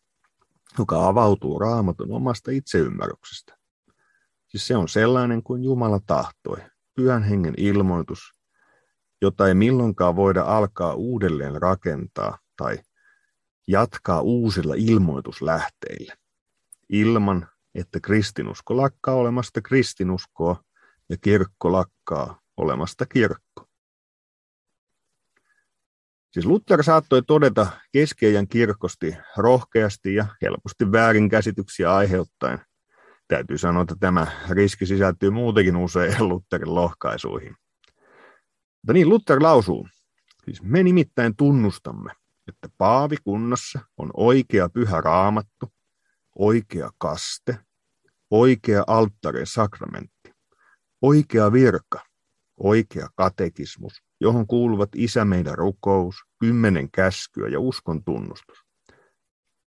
joka 0.79 1.07
avautuu 1.07 1.59
raamatun 1.59 2.13
omasta 2.13 2.51
itseymmärryksestä. 2.51 3.57
Siis 4.49 4.67
se 4.67 4.77
on 4.77 4.89
sellainen 4.89 5.43
kuin 5.43 5.65
Jumala 5.65 6.01
tahtoi, 6.07 6.57
pyhän 6.95 7.23
hengen 7.23 7.55
ilmoitus, 7.57 8.33
jota 9.23 9.49
ei 9.49 9.55
milloinkaan 9.55 10.17
voida 10.17 10.43
alkaa 10.43 10.95
uudelleen 10.95 11.63
rakentaa 11.63 12.39
tai 12.57 12.79
jatkaa 13.69 14.21
uusilla 14.21 14.75
ilmoituslähteillä, 14.77 16.17
ilman 16.89 17.49
että 17.75 18.01
kristinusko 18.01 18.77
lakkaa 18.77 19.15
olemasta 19.15 19.61
kristinuskoa 19.61 20.65
ja 21.09 21.17
kirkko 21.17 21.73
lakkaa 21.73 22.41
olemasta 22.57 23.07
kirkko. 23.07 23.67
Siis 26.31 26.47
Luther 26.47 26.83
saattoi 26.83 27.23
todeta 27.23 27.67
keskeijän 27.93 28.49
kirkosti 28.49 29.17
rohkeasti 29.37 30.15
ja 30.15 30.27
helposti 30.43 30.93
väärinkäsityksiä 30.93 31.95
aiheuttaen. 31.95 32.59
Täytyy 33.29 33.59
sanoa, 33.59 33.83
että 33.83 33.97
tämä 34.01 34.27
riski 34.51 34.87
sisältyy 34.87 35.31
muutenkin 35.31 35.77
usein 35.77 36.15
Lutherin 36.29 36.75
lohkaisuihin. 36.75 37.57
Mutta 38.83 38.93
niin, 38.93 39.09
Luther 39.09 39.43
lausuu, 39.43 39.89
siis 40.45 40.63
me 40.63 40.83
nimittäin 40.83 41.37
tunnustamme, 41.37 42.13
että 42.49 42.69
paavikunnassa 42.79 43.81
on 43.97 44.11
oikea 44.15 44.69
pyhä 44.69 45.01
raamattu, 45.01 45.73
oikea 46.39 46.91
kaste, 46.99 47.59
oikea 48.31 48.85
alttareen 48.87 49.47
sakramentti, 49.47 50.35
oikea 51.03 51.53
virka, 51.53 52.05
oikea 52.57 53.09
katekismus, 53.15 54.03
johon 54.21 54.47
kuuluvat 54.47 54.89
isä 54.95 55.25
meidän 55.25 55.55
rukous, 55.55 56.17
kymmenen 56.39 56.91
käskyä 56.91 57.49
ja 57.49 57.61
uskon 57.61 58.05
tunnustus. 58.05 58.59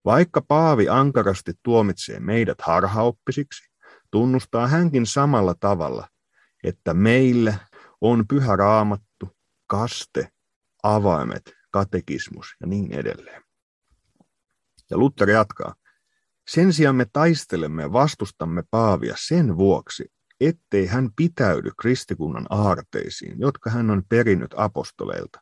Vaikka 0.05 0.41
Paavi 0.41 0.89
ankarasti 0.89 1.53
tuomitsee 1.63 2.19
meidät 2.19 2.61
harhaoppisiksi, 2.61 3.71
tunnustaa 4.11 4.67
hänkin 4.67 5.05
samalla 5.05 5.55
tavalla, 5.59 6.07
että 6.63 6.93
meille 6.93 7.59
on 8.01 8.27
pyhä 8.27 8.55
raamattu, 8.55 9.37
kaste, 9.67 10.29
avaimet, 10.83 11.53
katekismus 11.71 12.55
ja 12.61 12.67
niin 12.67 12.91
edelleen. 12.91 13.43
Ja 14.89 14.97
Luther 14.97 15.29
jatkaa. 15.29 15.75
Sen 16.47 16.73
sijaan 16.73 16.95
me 16.95 17.05
taistelemme 17.13 17.81
ja 17.81 17.93
vastustamme 17.93 18.63
Paavia 18.71 19.15
sen 19.17 19.57
vuoksi, 19.57 20.05
ettei 20.39 20.85
hän 20.85 21.09
pitäydy 21.15 21.71
kristikunnan 21.81 22.45
aarteisiin, 22.49 23.39
jotka 23.39 23.69
hän 23.69 23.89
on 23.89 24.03
perinnyt 24.09 24.53
apostoleilta, 24.57 25.41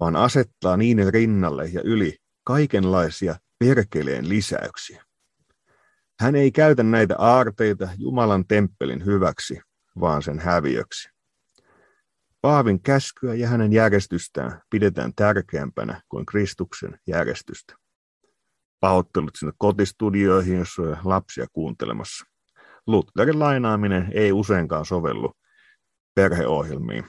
vaan 0.00 0.16
asettaa 0.16 0.76
niiden 0.76 1.12
rinnalle 1.12 1.68
ja 1.68 1.80
yli 1.84 2.16
kaikenlaisia 2.44 3.36
perkeleen 3.58 4.28
lisäyksiä. 4.28 5.04
Hän 6.20 6.34
ei 6.36 6.52
käytä 6.52 6.82
näitä 6.82 7.14
aarteita 7.18 7.88
Jumalan 7.96 8.46
temppelin 8.46 9.04
hyväksi, 9.04 9.60
vaan 10.00 10.22
sen 10.22 10.38
häviöksi. 10.38 11.08
Paavin 12.40 12.82
käskyä 12.82 13.34
ja 13.34 13.48
hänen 13.48 13.72
järjestystään 13.72 14.62
pidetään 14.70 15.12
tärkeämpänä 15.16 16.02
kuin 16.08 16.26
Kristuksen 16.26 16.98
järjestystä. 17.06 17.81
Pahoittelut 18.82 19.36
sinne 19.36 19.52
kotistudioihin, 19.58 20.58
jos 20.58 20.78
on 20.78 20.96
lapsia 21.04 21.46
kuuntelemassa. 21.52 22.24
Lutherin 22.86 23.38
lainaaminen 23.38 24.10
ei 24.14 24.32
useinkaan 24.32 24.86
sovellu 24.86 25.32
perheohjelmiin, 26.14 27.04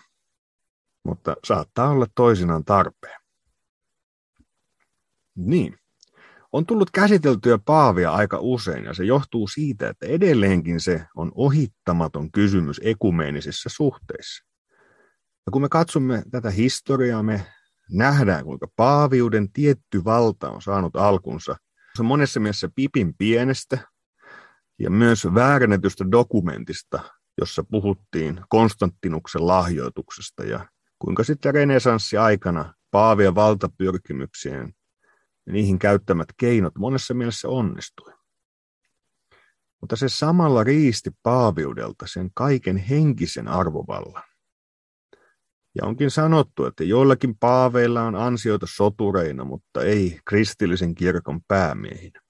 mutta 1.03 1.36
saattaa 1.44 1.89
olla 1.89 2.08
toisinaan 2.15 2.65
tarpeen. 2.65 3.20
Niin. 5.36 5.77
On 6.51 6.65
tullut 6.65 6.92
käsiteltyä 6.92 7.58
Paavia 7.65 8.12
aika 8.12 8.38
usein 8.39 8.86
ja 8.86 8.94
se 8.94 9.03
johtuu 9.03 9.48
siitä, 9.48 9.89
että 9.89 10.06
edelleenkin 10.06 10.80
se 10.80 11.06
on 11.15 11.32
ohittamaton 11.36 12.32
kysymys 12.32 12.82
ekumeenisissä 12.84 13.70
suhteissa. 13.70 14.46
Ja 15.46 15.51
kun 15.51 15.62
me 15.62 15.70
katsomme 15.70 16.24
tätä 16.32 16.50
historiaa, 16.50 17.24
me 17.24 17.46
nähdään, 17.92 18.44
kuinka 18.44 18.68
paaviuden 18.75 19.52
tietty 19.52 20.04
valta 20.04 20.50
on 20.50 20.62
saanut 20.62 20.96
alkunsa. 20.96 21.56
Monessa 22.04 22.40
mielessä 22.40 22.70
pipin 22.75 23.13
pienestä 23.18 23.78
ja 24.80 24.90
myös 24.90 25.28
väärennetystä 25.36 26.06
dokumentista, 26.12 27.00
jossa 27.42 27.63
puhuttiin 27.63 28.42
Konstantinuksen 28.50 29.48
lahjoituksesta 29.48 30.44
ja 30.44 30.68
kuinka 31.00 31.24
sitten 31.24 31.54
renesanssi 31.54 32.18
aikana 32.18 32.74
paavien 32.92 33.36
valtapyrkimyksien 33.36 34.74
ja 35.46 35.54
niihin 35.54 35.80
käyttämät 35.80 36.28
keinot 36.38 36.75
monessa 36.78 37.13
mielessä 37.13 37.48
onnistui. 37.48 38.13
Mutta 39.82 39.96
se 39.96 40.10
samalla 40.10 40.63
riisti 40.63 41.10
paaviudelta 41.24 42.08
sen 42.08 42.30
kaiken 42.34 42.78
henkisen 42.78 43.48
arvovallan. 43.48 44.24
Ja 45.75 45.88
onkin 45.88 46.12
sanottu, 46.12 46.65
että 46.65 46.84
joillakin 46.84 47.38
paaveilla 47.38 48.01
on 48.01 48.15
ansioita 48.15 48.65
sotureina, 48.70 49.44
mutta 49.44 49.84
ei 49.84 50.20
kristillisen 50.25 50.96
kirkon 50.96 51.42
päämiehinä. 51.48 52.22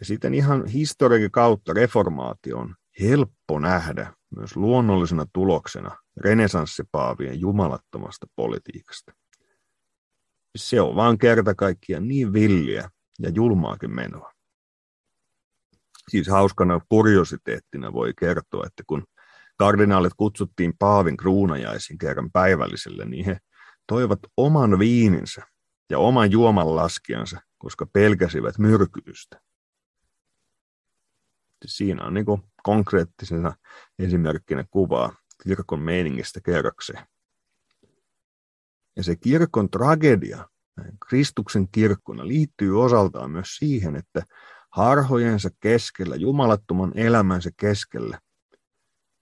Ja 0.00 0.06
sitten 0.06 0.34
ihan 0.34 0.66
historian 0.66 1.30
kautta 1.30 1.72
reformaatio 1.72 2.58
on 2.58 2.74
helppo 3.00 3.58
nähdä 3.58 4.12
myös 4.36 4.56
luonnollisena 4.56 5.26
tuloksena 5.32 5.96
renesanssipaavien 6.16 7.40
jumalattomasta 7.40 8.26
politiikasta. 8.36 9.12
Se 10.56 10.80
on 10.80 10.96
vaan 10.96 11.18
kerta 11.18 11.54
kaikkiaan 11.54 12.08
niin 12.08 12.32
villiä 12.32 12.90
ja 13.18 13.28
julmaakin 13.28 13.94
menoa. 13.94 14.32
Siis 16.08 16.28
hauskana 16.28 16.80
kuriositeettina 16.88 17.92
voi 17.92 18.12
kertoa, 18.18 18.66
että 18.66 18.82
kun 18.86 19.04
kardinaalit 19.62 20.12
kutsuttiin 20.16 20.72
Paavin 20.78 21.16
kruunajaisiin 21.16 21.98
kerran 21.98 22.30
päivälliselle, 22.32 23.04
niin 23.04 23.24
he 23.24 23.38
toivat 23.86 24.18
oman 24.36 24.78
viininsä 24.78 25.42
ja 25.90 25.98
oman 25.98 26.30
juoman 26.30 26.76
laskiansa, 26.76 27.40
koska 27.58 27.86
pelkäsivät 27.92 28.58
myrkytystä. 28.58 29.40
Siinä 31.66 32.04
on 32.04 32.14
niin 32.14 32.26
konkreettisena 32.62 33.54
esimerkkinä 33.98 34.64
kuvaa 34.70 35.16
kirkon 35.42 35.80
meiningistä 35.80 36.40
kerrokseen. 36.40 37.06
Ja 38.96 39.02
se 39.02 39.16
kirkon 39.16 39.70
tragedia 39.70 40.48
Kristuksen 41.08 41.68
kirkkona 41.68 42.26
liittyy 42.26 42.82
osaltaan 42.82 43.30
myös 43.30 43.56
siihen, 43.56 43.96
että 43.96 44.22
harhojensa 44.70 45.50
keskellä, 45.60 46.16
jumalattoman 46.16 46.92
elämänsä 46.94 47.50
keskellä, 47.56 48.18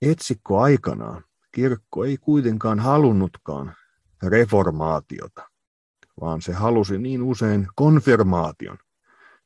etsikko 0.02 0.60
aikanaan 0.60 1.24
kirkko 1.52 2.04
ei 2.04 2.16
kuitenkaan 2.16 2.80
halunnutkaan 2.80 3.74
reformaatiota, 4.22 5.50
vaan 6.20 6.42
se 6.42 6.52
halusi 6.52 6.98
niin 6.98 7.22
usein 7.22 7.68
konfirmaation. 7.74 8.78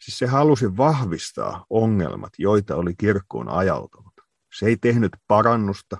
Siis 0.00 0.18
se 0.18 0.26
halusi 0.26 0.76
vahvistaa 0.76 1.66
ongelmat, 1.70 2.32
joita 2.38 2.76
oli 2.76 2.94
kirkkoon 2.98 3.48
ajautunut. 3.48 4.12
Se 4.58 4.66
ei 4.66 4.76
tehnyt 4.76 5.12
parannusta, 5.28 5.98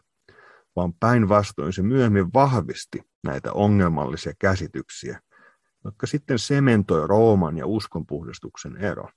vaan 0.77 0.93
päinvastoin 1.01 1.73
se 1.73 1.83
myöhemmin 1.83 2.33
vahvisti 2.35 3.01
näitä 3.25 3.53
ongelmallisia 3.53 4.33
käsityksiä, 4.39 5.21
jotka 5.85 6.07
sitten 6.07 6.39
sementoi 6.39 7.07
Rooman 7.07 7.59
ja 7.59 7.67
uskonpuhdistuksen 7.67 8.77
ero. 8.77 9.09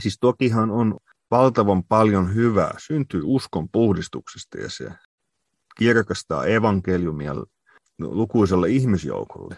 Siis 0.00 0.18
tokihan 0.20 0.70
on 0.70 0.98
valtavan 1.30 1.84
paljon 1.84 2.34
hyvää, 2.34 2.74
syntyy 2.78 3.20
uskon 3.24 3.68
puhdistuksesta 3.68 4.58
ja 4.58 4.70
se 4.70 4.90
kirkastaa 5.76 6.46
evankeliumia 6.46 7.34
lukuiselle 7.98 8.68
ihmisjoukolle. 8.68 9.56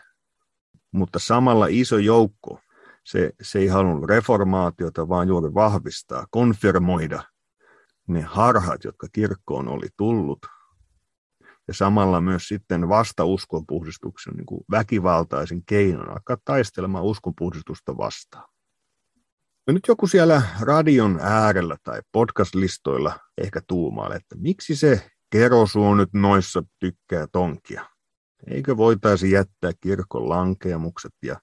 Mutta 0.92 1.18
samalla 1.18 1.66
iso 1.66 1.98
joukko, 1.98 2.61
se, 3.04 3.33
se 3.42 3.59
ei 3.59 3.66
halunnut 3.66 4.09
reformaatiota, 4.09 5.09
vaan 5.09 5.28
juuri 5.28 5.54
vahvistaa, 5.54 6.26
konfirmoida 6.31 7.22
ne 8.07 8.22
harhat, 8.22 8.85
jotka 8.85 9.07
kirkkoon 9.12 9.68
oli 9.68 9.88
tullut 9.96 10.46
ja 11.68 11.74
samalla 11.74 12.20
myös 12.20 12.48
sitten 12.48 12.88
vasta 12.88 13.24
uskonpuhdistuksen 13.24 14.35
niin 14.35 14.46
kuin 14.46 14.64
väkivaltaisen 14.70 15.64
keinon 15.64 16.11
alkaa 16.11 16.37
taistelemaan 16.44 17.04
uskonpuhdistusta 17.04 17.96
vastaan. 17.96 18.48
Ja 19.68 19.74
nyt 19.74 19.88
joku 19.88 20.07
siellä 20.07 20.42
radion 20.61 21.18
äärellä 21.22 21.76
tai 21.85 22.00
podcast-listoilla 22.12 23.18
ehkä 23.38 23.61
tuumaa, 23.68 24.14
että 24.14 24.37
miksi 24.38 24.76
se 24.76 25.11
kerosuu 25.31 25.94
nyt 25.94 26.09
noissa 26.12 26.62
tykkää 26.78 27.26
tonkia? 27.33 27.87
Eikö 28.50 28.76
voitaisi 28.76 29.31
jättää 29.31 29.72
kirkon 29.81 30.28
lankeamukset 30.28 31.12
ja 31.22 31.37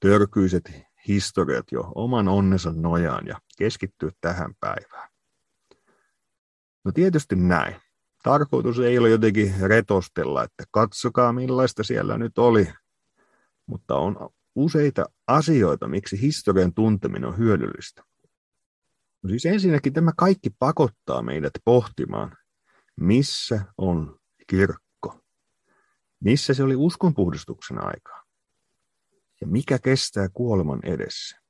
törkyiset 0.00 0.72
historiat 1.08 1.66
jo 1.72 1.92
oman 1.94 2.28
onnensa 2.28 2.72
nojaan 2.72 3.26
ja 3.26 3.38
keskittyä 3.58 4.10
tähän 4.20 4.54
päivään? 4.60 5.08
No 6.84 6.92
tietysti 6.92 7.36
näin. 7.36 7.76
Tarkoitus 8.22 8.78
ei 8.78 8.98
ole 8.98 9.10
jotenkin 9.10 9.54
retostella, 9.60 10.44
että 10.44 10.64
katsokaa 10.70 11.32
millaista 11.32 11.82
siellä 11.82 12.18
nyt 12.18 12.38
oli, 12.38 12.72
mutta 13.66 13.96
on 13.96 14.30
useita 14.54 15.04
asioita, 15.26 15.88
miksi 15.88 16.20
historian 16.20 16.74
tunteminen 16.74 17.28
on 17.28 17.38
hyödyllistä. 17.38 18.02
No 19.22 19.28
siis 19.28 19.46
ensinnäkin 19.46 19.92
tämä 19.92 20.12
kaikki 20.16 20.50
pakottaa 20.58 21.22
meidät 21.22 21.52
pohtimaan, 21.64 22.36
missä 23.00 23.64
on 23.78 24.18
kirkko, 24.46 25.20
missä 26.20 26.54
se 26.54 26.62
oli 26.62 26.76
uskonpuhdistuksen 26.76 27.78
aikaa 27.78 28.22
ja 29.40 29.46
mikä 29.46 29.78
kestää 29.78 30.28
kuoleman 30.32 30.80
edessä. 30.82 31.42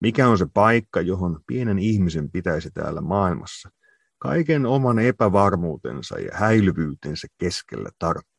Mikä 0.00 0.28
on 0.28 0.38
se 0.38 0.46
paikka, 0.54 1.00
johon 1.00 1.40
pienen 1.46 1.78
ihmisen 1.78 2.30
pitäisi 2.30 2.70
täällä 2.70 3.00
maailmassa– 3.00 3.70
kaiken 4.24 4.66
oman 4.66 4.98
epävarmuutensa 4.98 6.18
ja 6.18 6.30
häilyvyytensä 6.34 7.28
keskellä 7.38 7.90
tarttua. 7.98 8.33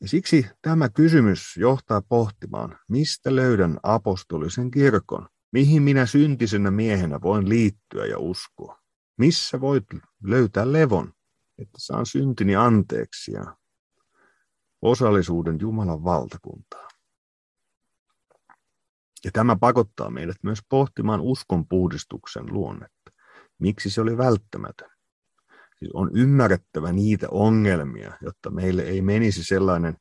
Ja 0.00 0.08
siksi 0.08 0.46
tämä 0.62 0.88
kysymys 0.88 1.56
johtaa 1.56 2.02
pohtimaan, 2.02 2.78
mistä 2.88 3.36
löydän 3.36 3.78
apostolisen 3.82 4.70
kirkon, 4.70 5.28
mihin 5.52 5.82
minä 5.82 6.06
syntisenä 6.06 6.70
miehenä 6.70 7.20
voin 7.20 7.48
liittyä 7.48 8.06
ja 8.06 8.18
uskoa. 8.18 8.78
Missä 9.16 9.60
voit 9.60 9.84
löytää 10.22 10.72
levon, 10.72 11.12
että 11.58 11.78
saan 11.78 12.06
syntini 12.06 12.56
anteeksi 12.56 13.32
ja 13.32 13.56
osallisuuden 14.82 15.58
Jumalan 15.60 16.04
valtakuntaa. 16.04 16.88
Ja 19.24 19.30
tämä 19.32 19.56
pakottaa 19.56 20.10
meidät 20.10 20.36
myös 20.42 20.58
pohtimaan 20.68 21.20
uskon 21.20 21.68
puhdistuksen 21.68 22.52
luonnetta. 22.52 23.10
Miksi 23.58 23.90
se 23.90 24.00
oli 24.00 24.18
välttämätön? 24.18 24.97
Siis 25.78 25.90
on 25.94 26.10
ymmärrettävä 26.14 26.92
niitä 26.92 27.26
ongelmia, 27.30 28.12
jotta 28.22 28.50
meille 28.50 28.82
ei 28.82 29.02
menisi 29.02 29.44
sellainen 29.44 29.94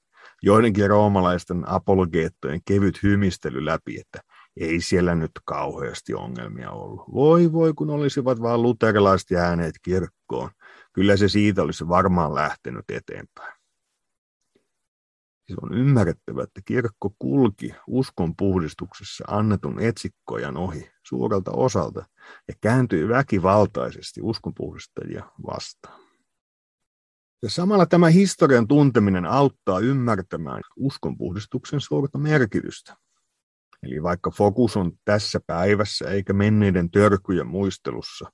joidenkin 0.44 0.90
roomalaisten 0.90 1.70
apologeettojen 1.70 2.62
kevyt 2.66 3.04
hymistely 3.04 3.66
läpi, 3.66 4.00
että 4.00 4.20
ei 4.60 4.82
siellä 4.82 5.16
nyt 5.16 5.32
kauheasti 5.46 6.14
ongelmia 6.14 6.72
ollut. 6.72 7.02
Voi 7.14 7.52
voi, 7.52 7.74
kun 7.74 7.90
olisivat 7.90 8.42
vain 8.42 8.62
luterilaiset 8.62 9.32
jääneet 9.32 9.76
kirkkoon. 9.82 10.50
Kyllä 10.94 11.18
se 11.18 11.30
siitä 11.30 11.62
olisi 11.62 11.88
varmaan 11.88 12.36
lähtenyt 12.36 12.86
eteenpäin. 12.90 13.58
Siis 15.48 15.60
on 15.62 15.74
ymmärrettävä, 15.74 16.44
että 16.44 16.62
kirkko 16.66 17.12
kulki 17.20 17.76
uskon 17.88 18.36
puhdistuksessa 18.36 19.24
annetun 19.28 19.80
etsikkojan 19.80 20.58
ohi 20.58 20.90
suurelta 21.08 21.52
osalta 21.52 22.06
ja 22.48 22.54
kääntyi 22.62 23.10
väkivaltaisesti 23.10 24.22
uskonpuhdistajia 24.22 25.32
vastaan. 25.48 26.02
Ja 27.42 27.50
samalla 27.50 27.86
tämä 27.86 28.08
historian 28.08 28.68
tunteminen 28.68 29.26
auttaa 29.26 29.80
ymmärtämään 29.80 30.62
uskonpuhdistuksen 30.76 31.82
suurta 31.82 32.18
merkitystä. 32.18 32.98
Eli 33.84 34.04
vaikka 34.04 34.32
fokus 34.32 34.78
on 34.78 34.92
tässä 35.06 35.40
päivässä 35.48 36.10
eikä 36.10 36.34
menneiden 36.34 36.92
törkyjen 36.92 37.48
muistelussa, 37.48 38.32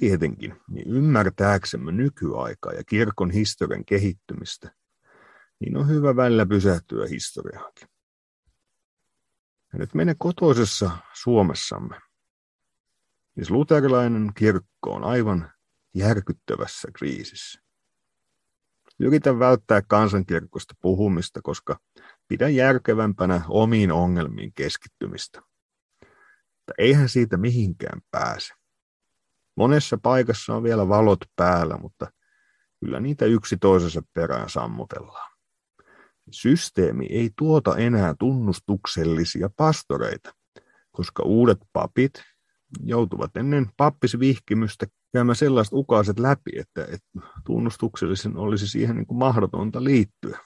tietenkin, 0.00 0.54
niin 0.70 0.88
ymmärtääksemme 0.88 1.92
nykyaikaa 1.92 2.72
ja 2.72 2.84
kirkon 2.84 3.30
historian 3.30 3.84
kehittymistä, 3.84 4.74
niin 5.60 5.76
on 5.76 5.88
hyvä 5.88 6.16
välillä 6.16 6.46
pysähtyä 6.46 7.06
historiaankin. 7.06 7.88
Ja 9.76 9.80
nyt 9.80 9.94
meidän 9.94 10.18
kotoisessa 10.18 10.90
Suomessamme, 11.12 12.00
siis 13.34 13.50
luterilainen 13.50 14.32
kirkko 14.34 14.90
on 14.90 15.04
aivan 15.04 15.52
järkyttävässä 15.94 16.88
kriisissä. 16.98 17.60
Yritän 19.00 19.38
välttää 19.38 19.82
kansankirkosta 19.82 20.74
puhumista, 20.80 21.40
koska 21.42 21.78
pidän 22.28 22.54
järkevämpänä 22.54 23.40
omiin 23.48 23.92
ongelmiin 23.92 24.52
keskittymistä. 24.54 25.42
Mutta 26.00 26.72
eihän 26.78 27.08
siitä 27.08 27.36
mihinkään 27.36 28.00
pääse. 28.10 28.54
Monessa 29.56 29.98
paikassa 30.02 30.54
on 30.54 30.62
vielä 30.62 30.88
valot 30.88 31.20
päällä, 31.36 31.76
mutta 31.76 32.12
kyllä 32.80 33.00
niitä 33.00 33.24
yksi 33.24 33.56
toisensa 33.56 34.02
perään 34.14 34.50
sammutellaan. 34.50 35.35
Systeemi 36.30 37.06
ei 37.10 37.30
tuota 37.38 37.76
enää 37.76 38.14
tunnustuksellisia 38.18 39.50
pastoreita, 39.56 40.34
koska 40.90 41.22
uudet 41.22 41.58
papit 41.72 42.12
joutuvat 42.82 43.36
ennen 43.36 43.66
pappisvihkimystä 43.76 44.86
käymään 45.12 45.36
sellaiset 45.36 45.72
ukaiset 45.72 46.18
läpi, 46.18 46.50
että, 46.58 46.84
että 46.84 47.28
tunnustuksellisen 47.44 48.36
olisi 48.36 48.68
siihen 48.68 48.96
niin 48.96 49.06
kuin 49.06 49.18
mahdotonta 49.18 49.84
liittyä. 49.84 50.38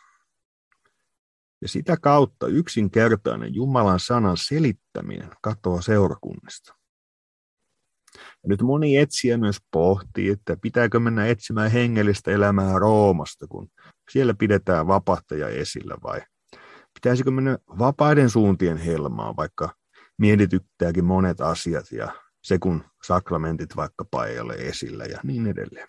Ja 1.63 1.69
sitä 1.69 1.97
kautta 1.97 2.47
yksinkertainen 2.47 3.55
Jumalan 3.55 4.01
sanan 4.01 4.37
selittäminen 4.37 5.31
katoaa 5.43 5.83
seurakunnista. 5.83 6.75
Ja 8.17 8.49
nyt 8.49 8.63
moni 8.63 8.97
etsijä 8.97 9.39
myös 9.39 9.57
pohtii, 9.71 10.29
että 10.31 10.57
pitääkö 10.63 11.01
mennä 11.01 11.27
etsimään 11.27 11.71
hengellistä 11.71 12.31
elämää 12.31 12.79
Roomasta, 12.79 13.47
kun 13.47 13.69
siellä 14.11 14.35
pidetään 14.35 14.87
vapahtaja 14.87 15.49
esillä, 15.49 15.97
vai 16.03 16.23
pitäisikö 16.95 17.31
mennä 17.31 17.59
vapaiden 17.79 18.31
suuntien 18.31 18.77
helmaan, 18.77 19.37
vaikka 19.37 19.75
mietityttääkin 20.19 21.05
monet 21.05 21.41
asiat 21.41 21.93
ja 21.93 22.15
se 22.43 22.59
kun 22.59 22.85
sakramentit 23.07 23.77
vaikkapa 23.77 24.27
ei 24.27 24.41
ole 24.41 24.55
esillä 24.55 25.05
ja 25.05 25.21
niin 25.23 25.47
edelleen. 25.47 25.89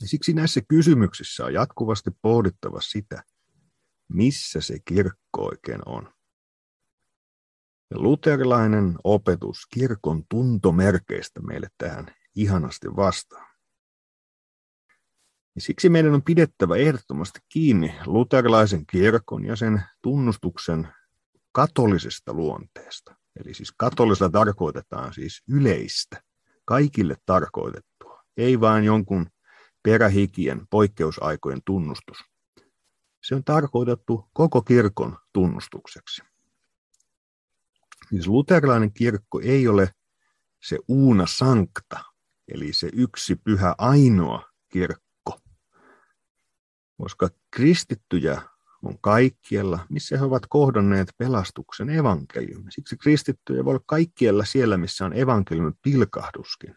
Ja 0.00 0.08
siksi 0.08 0.32
näissä 0.32 0.60
kysymyksissä 0.68 1.44
on 1.44 1.54
jatkuvasti 1.54 2.10
pohdittava 2.22 2.80
sitä, 2.80 3.22
missä 4.08 4.60
se 4.60 4.78
kirkko 4.84 5.44
oikein 5.44 5.80
on. 5.86 6.14
Ja 7.90 7.98
luterilainen 7.98 8.94
opetus 9.04 9.66
kirkon 9.74 10.22
tuntomerkeistä 10.28 11.40
meille 11.40 11.68
tähän 11.78 12.14
ihanasti 12.34 12.96
vastaa. 12.96 13.53
Ja 15.54 15.60
siksi 15.60 15.88
meidän 15.88 16.14
on 16.14 16.22
pidettävä 16.22 16.76
ehdottomasti 16.76 17.40
kiinni 17.48 17.94
luterilaisen 18.06 18.86
kirkon 18.86 19.44
ja 19.44 19.56
sen 19.56 19.82
tunnustuksen 20.02 20.88
katolisesta 21.52 22.32
luonteesta. 22.32 23.16
Eli 23.40 23.54
siis 23.54 23.72
katolisella 23.76 24.30
tarkoitetaan 24.30 25.14
siis 25.14 25.42
yleistä, 25.48 26.22
kaikille 26.64 27.16
tarkoitettua, 27.26 28.22
ei 28.36 28.60
vain 28.60 28.84
jonkun 28.84 29.26
perähikien 29.82 30.66
poikkeusaikojen 30.70 31.60
tunnustus. 31.64 32.18
Se 33.24 33.34
on 33.34 33.44
tarkoitettu 33.44 34.28
koko 34.32 34.62
kirkon 34.62 35.18
tunnustukseksi. 35.32 36.22
Siis 38.10 38.26
luterilainen 38.26 38.92
kirkko 38.92 39.40
ei 39.40 39.68
ole 39.68 39.90
se 40.62 40.78
uuna 40.88 41.26
sankta, 41.26 42.00
eli 42.48 42.72
se 42.72 42.90
yksi 42.92 43.36
pyhä 43.36 43.74
ainoa 43.78 44.42
kirkko, 44.68 45.03
koska 46.98 47.28
kristittyjä 47.50 48.42
on 48.82 48.98
kaikkialla, 49.00 49.78
missä 49.90 50.18
he 50.18 50.24
ovat 50.24 50.42
kohdanneet 50.48 51.08
pelastuksen 51.18 51.90
evankeliumin. 51.90 52.72
Siksi 52.72 52.96
kristittyjä 52.96 53.64
voi 53.64 53.70
olla 53.70 53.84
kaikkialla 53.86 54.44
siellä, 54.44 54.76
missä 54.76 55.04
on 55.04 55.18
evankeliumin 55.18 55.78
pilkahduskin. 55.82 56.76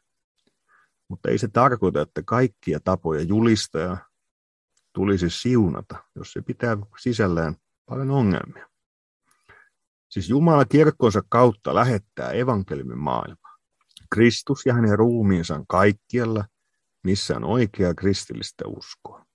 Mutta 1.08 1.30
ei 1.30 1.38
se 1.38 1.47
tarkoita, 1.47 2.01
että 2.01 2.21
kaikkia 2.25 2.80
tapoja 2.84 3.21
julistaa 3.21 3.97
tulisi 4.93 5.30
siunata, 5.30 6.03
jos 6.15 6.34
se 6.34 6.41
pitää 6.41 6.77
sisällään 6.99 7.56
paljon 7.86 8.12
ongelmia. 8.12 8.67
Siis 10.10 10.30
Jumala 10.30 10.65
kirkkonsa 10.65 11.21
kautta 11.30 11.75
lähettää 11.75 12.32
evankeliumin 12.32 12.97
maailmaan. 12.97 13.60
Kristus 14.12 14.65
ja 14.65 14.73
hänen 14.73 14.97
ruumiinsa 14.97 15.56
on 15.56 15.67
kaikkialla, 15.67 16.45
missä 17.03 17.36
on 17.36 17.43
oikea 17.43 17.93
kristillistä 17.93 18.63
uskoa. 18.67 19.26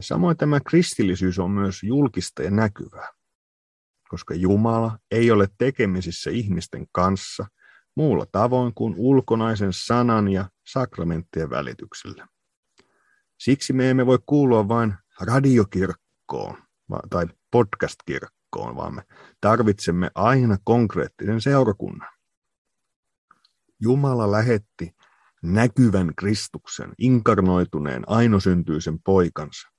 Samoin 0.00 0.36
tämä 0.36 0.60
kristillisyys 0.60 1.38
on 1.38 1.50
myös 1.50 1.82
julkista 1.82 2.42
ja 2.42 2.50
näkyvää, 2.50 3.08
koska 4.08 4.34
Jumala 4.34 4.98
ei 5.10 5.30
ole 5.30 5.48
tekemisissä 5.58 6.30
ihmisten 6.30 6.86
kanssa 6.92 7.46
muulla 7.96 8.26
tavoin 8.32 8.74
kuin 8.74 8.94
ulkonaisen 8.96 9.72
sanan 9.72 10.28
ja 10.28 10.50
sakramenttien 10.66 11.50
välityksellä. 11.50 12.26
Siksi 13.40 13.72
me 13.72 13.90
emme 13.90 14.06
voi 14.06 14.18
kuulua 14.26 14.68
vain 14.68 14.94
radiokirkkoon 15.20 16.56
tai 17.10 17.26
podcast-kirkkoon, 17.50 18.76
vaan 18.76 18.94
me 18.94 19.02
tarvitsemme 19.40 20.10
aina 20.14 20.56
konkreettisen 20.64 21.40
seurakunnan. 21.40 22.08
Jumala 23.80 24.30
lähetti 24.32 24.94
näkyvän 25.42 26.14
Kristuksen, 26.16 26.92
inkarnoituneen 26.98 28.02
ainosyntyisen 28.06 28.98
poikansa, 29.02 29.73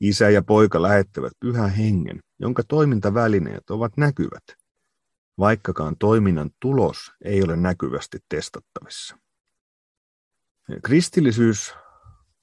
Isä 0.00 0.30
ja 0.30 0.42
poika 0.42 0.82
lähettävät 0.82 1.32
pyhän 1.40 1.70
hengen, 1.70 2.20
jonka 2.38 2.62
toimintavälineet 2.68 3.70
ovat 3.70 3.96
näkyvät, 3.96 4.44
vaikkakaan 5.38 5.96
toiminnan 5.98 6.50
tulos 6.60 7.12
ei 7.24 7.42
ole 7.42 7.56
näkyvästi 7.56 8.18
testattavissa. 8.28 9.18
Kristillisyys 10.82 11.74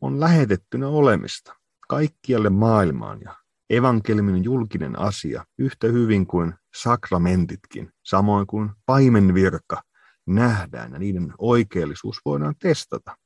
on 0.02 0.20
lähetettynä 0.20 0.88
olemista 0.88 1.56
kaikkialle 1.88 2.50
maailmaan 2.50 3.22
ja 3.22 3.36
evankeliumin 3.70 4.44
julkinen 4.44 5.00
asia 5.00 5.46
yhtä 5.58 5.88
hyvin 5.88 6.28
kuin 6.28 6.54
sakramentitkin, 6.76 7.92
samoin 8.04 8.48
kuin 8.48 8.70
paimenvirka 8.86 9.84
nähdään 10.26 10.94
ja 10.94 11.00
niiden 11.00 11.34
oikeellisuus 11.38 12.22
voidaan 12.26 12.56
testata, 12.60 13.18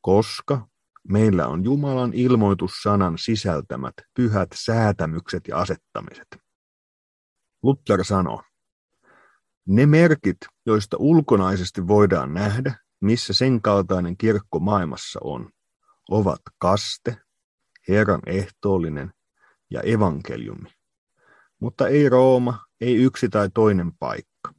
koska 0.00 0.66
meillä 1.08 1.48
on 1.48 1.64
Jumalan 1.64 2.14
ilmoitussanan 2.14 3.18
sisältämät 3.18 3.94
pyhät 4.14 4.48
säätämykset 4.54 5.48
ja 5.48 5.58
asettamiset. 5.58 6.26
Luther 7.62 8.04
sanoo, 8.04 8.42
ne 9.66 9.86
merkit, 9.86 10.36
joista 10.66 10.96
ulkonaisesti 11.00 11.88
voidaan 11.88 12.34
nähdä, 12.34 12.74
missä 13.00 13.32
sen 13.32 13.62
kaltainen 13.62 14.16
kirkko 14.16 14.58
maailmassa 14.58 15.20
on, 15.22 15.50
ovat 16.10 16.40
kaste, 16.58 17.16
Herran 17.88 18.20
ehtoollinen 18.26 19.12
ja 19.70 19.80
evankeliumi. 19.80 20.70
Mutta 21.60 21.88
ei 21.88 22.08
Rooma, 22.08 22.64
ei 22.80 22.96
yksi 22.96 23.28
tai 23.28 23.50
toinen 23.54 23.92
paikka. 23.98 24.54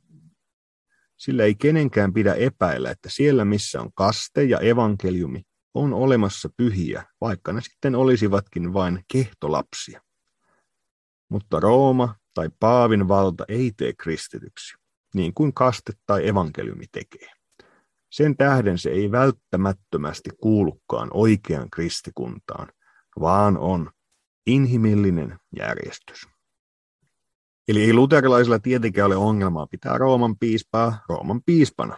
Sillä 1.17 1.43
ei 1.43 1.55
kenenkään 1.55 2.13
pidä 2.13 2.33
epäillä, 2.33 2.91
että 2.91 3.09
siellä 3.09 3.45
missä 3.45 3.81
on 3.81 3.89
kaste 3.93 4.43
ja 4.43 4.59
evankeliumi, 4.59 5.41
on 5.73 5.93
olemassa 5.93 6.49
pyhiä, 6.57 7.03
vaikka 7.21 7.53
ne 7.53 7.61
sitten 7.61 7.95
olisivatkin 7.95 8.73
vain 8.73 9.05
kehtolapsia. 9.11 10.01
Mutta 11.29 11.59
Rooma 11.59 12.15
tai 12.33 12.49
Paavin 12.59 13.07
valta 13.07 13.45
ei 13.47 13.71
tee 13.77 13.93
kristityksi, 13.93 14.77
niin 15.13 15.33
kuin 15.33 15.53
kaste 15.53 15.93
tai 16.05 16.27
evankeliumi 16.27 16.85
tekee. 16.91 17.27
Sen 18.09 18.37
tähden 18.37 18.77
se 18.77 18.89
ei 18.89 19.11
välttämättömästi 19.11 20.29
kuulukaan 20.41 21.09
oikean 21.13 21.69
kristikuntaan, 21.69 22.67
vaan 23.19 23.57
on 23.57 23.91
inhimillinen 24.47 25.39
järjestys. 25.57 26.27
Eli 27.67 27.83
ei 27.83 27.93
luterilaisilla 27.93 28.59
tietenkään 28.59 29.07
ole 29.07 29.15
ongelmaa 29.15 29.67
pitää 29.67 29.97
Rooman 29.97 30.37
piispaa 30.37 30.99
Rooman 31.09 31.41
piispana, 31.45 31.97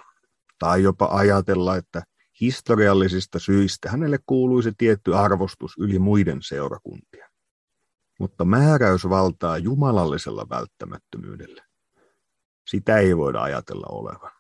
tai 0.60 0.84
jopa 0.84 1.08
ajatella, 1.12 1.76
että 1.76 2.04
historiallisista 2.46 3.40
syistä 3.40 3.90
hänelle 3.92 4.20
kuuluisi 4.26 4.72
tietty 4.78 5.16
arvostus 5.16 5.74
yli 5.80 6.00
muiden 6.00 6.42
seurakuntien. 6.42 7.30
Mutta 8.20 8.46
määräys 8.46 9.10
valtaa 9.10 9.58
jumalallisella 9.58 10.50
välttämättömyydellä. 10.50 11.64
Sitä 12.68 12.98
ei 12.98 13.18
voida 13.18 13.42
ajatella 13.42 13.88
olevan. 13.90 14.32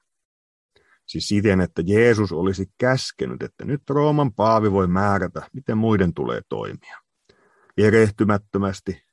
Siis 1.05 1.27
siten, 1.27 1.61
että 1.61 1.81
Jeesus 1.85 2.31
olisi 2.31 2.71
käskenyt, 2.77 3.43
että 3.43 3.65
nyt 3.65 3.89
Rooman 3.89 4.33
paavi 4.33 4.71
voi 4.71 4.87
määrätä, 4.87 5.49
miten 5.53 5.77
muiden 5.77 6.13
tulee 6.13 6.41
toimia. 6.49 6.99
Erehtymättömästi 7.77 9.03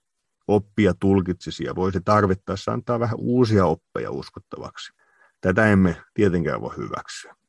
oppia 0.49 0.95
tulkitsisi 1.01 1.65
ja 1.65 1.75
voisi 1.75 2.01
tarvittaessa 2.05 2.73
antaa 2.73 3.01
vähän 3.01 3.17
uusia 3.19 3.67
oppeja 3.67 4.11
uskottavaksi. 4.11 4.93
Tätä 5.41 5.67
emme 5.67 6.03
tietenkään 6.15 6.61
voi 6.61 6.77
hyväksyä. 6.77 7.40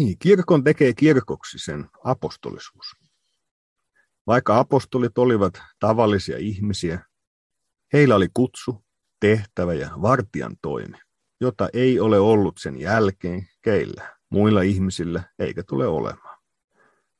Niin, 0.00 0.16
kirkon 0.18 0.64
tekee 0.64 0.94
kirkoksi 0.94 1.58
sen 1.58 1.88
apostolisuus. 2.04 2.86
Vaikka 4.26 4.58
apostolit 4.58 5.18
olivat 5.18 5.62
tavallisia 5.78 6.38
ihmisiä, 6.38 7.04
heillä 7.92 8.14
oli 8.14 8.28
kutsu, 8.34 8.84
tehtävä 9.20 9.74
ja 9.74 9.90
vartijan 10.02 10.56
toimi, 10.62 10.98
jota 11.40 11.68
ei 11.72 12.00
ole 12.00 12.18
ollut 12.18 12.58
sen 12.58 12.80
jälkeen 12.80 13.48
keillä, 13.62 14.16
muilla 14.30 14.62
ihmisillä 14.62 15.22
eikä 15.38 15.62
tule 15.62 15.86
olemaan. 15.86 16.38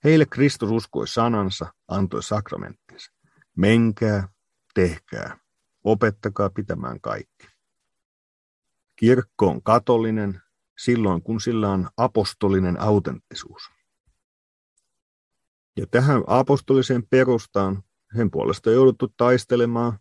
Heille 0.04 0.26
Kristus 0.26 0.70
uskoi 0.70 1.08
sanansa, 1.08 1.66
antoi 1.88 2.22
sakramenttinsa. 2.22 3.12
Menkää, 3.56 4.28
tehkää, 4.74 5.38
opettakaa 5.84 6.50
pitämään 6.50 7.00
kaikki. 7.00 7.46
Kirkko 8.96 9.46
on 9.46 9.62
katolinen 9.62 10.42
silloin, 10.84 11.22
kun 11.22 11.40
sillä 11.40 11.70
on 11.70 11.88
apostolinen 11.96 12.80
autenttisuus. 12.80 13.62
Ja 15.76 15.86
tähän 15.90 16.22
apostoliseen 16.26 17.02
perustaan 17.10 17.82
sen 18.16 18.30
puolesta 18.30 18.70
jouduttu 18.70 19.08
taistelemaan 19.16 19.98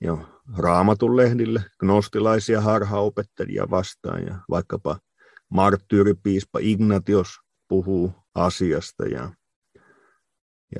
jo 0.00 0.40
raamatun 0.56 1.16
lehdille 1.16 1.64
gnostilaisia 1.78 2.60
harhaopettajia 2.60 3.66
vastaan 3.70 4.26
ja 4.26 4.38
vaikkapa 4.50 4.98
marttyyripiispa 5.48 6.58
Ignatios 6.62 7.28
puhuu 7.68 8.12
asiasta 8.34 9.04
ja, 9.04 9.30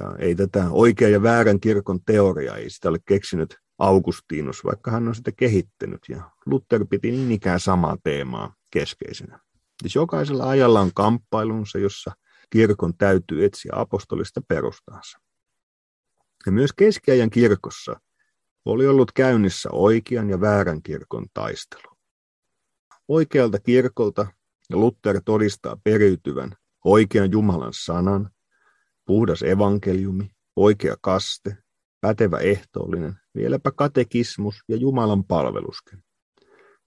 ja 0.00 0.16
ei 0.18 0.34
tätä 0.34 0.66
oikean 0.70 1.12
ja 1.12 1.22
väärän 1.22 1.60
kirkon 1.60 2.04
teoriaa, 2.04 2.56
ei 2.56 2.70
sitä 2.70 2.88
ole 2.88 2.98
keksinyt 3.06 3.56
Augustinus, 3.78 4.64
vaikka 4.64 4.90
hän 4.90 5.08
on 5.08 5.14
sitä 5.14 5.32
kehittänyt 5.36 6.00
ja 6.08 6.30
Luther 6.46 6.86
piti 6.90 7.10
niin 7.10 7.32
ikään 7.32 7.60
samaa 7.60 7.96
teemaa 8.04 8.54
keskeisenä. 8.74 9.40
Siis 9.82 9.94
jokaisella 9.94 10.48
ajalla 10.48 10.80
on 10.80 10.90
kamppailunsa, 10.94 11.78
jossa 11.78 12.12
kirkon 12.50 12.96
täytyy 12.96 13.44
etsiä 13.44 13.72
apostolista 13.74 14.40
perustaansa. 14.48 15.18
Ja 16.46 16.52
myös 16.52 16.72
keskiajan 16.72 17.30
kirkossa 17.30 18.00
oli 18.64 18.86
ollut 18.86 19.12
käynnissä 19.12 19.68
oikean 19.72 20.30
ja 20.30 20.40
väärän 20.40 20.82
kirkon 20.82 21.26
taistelu. 21.34 21.96
Oikealta 23.08 23.58
kirkolta 23.60 24.26
Luther 24.72 25.20
todistaa 25.24 25.76
periytyvän 25.84 26.54
oikean 26.84 27.30
Jumalan 27.32 27.72
sanan, 27.74 28.30
puhdas 29.04 29.42
evankeliumi, 29.42 30.30
oikea 30.56 30.96
kaste, 31.00 31.56
pätevä 32.00 32.38
ehtoollinen, 32.38 33.14
vieläpä 33.34 33.70
katekismus 33.70 34.62
ja 34.68 34.76
Jumalan 34.76 35.24
palveluskin. 35.24 36.03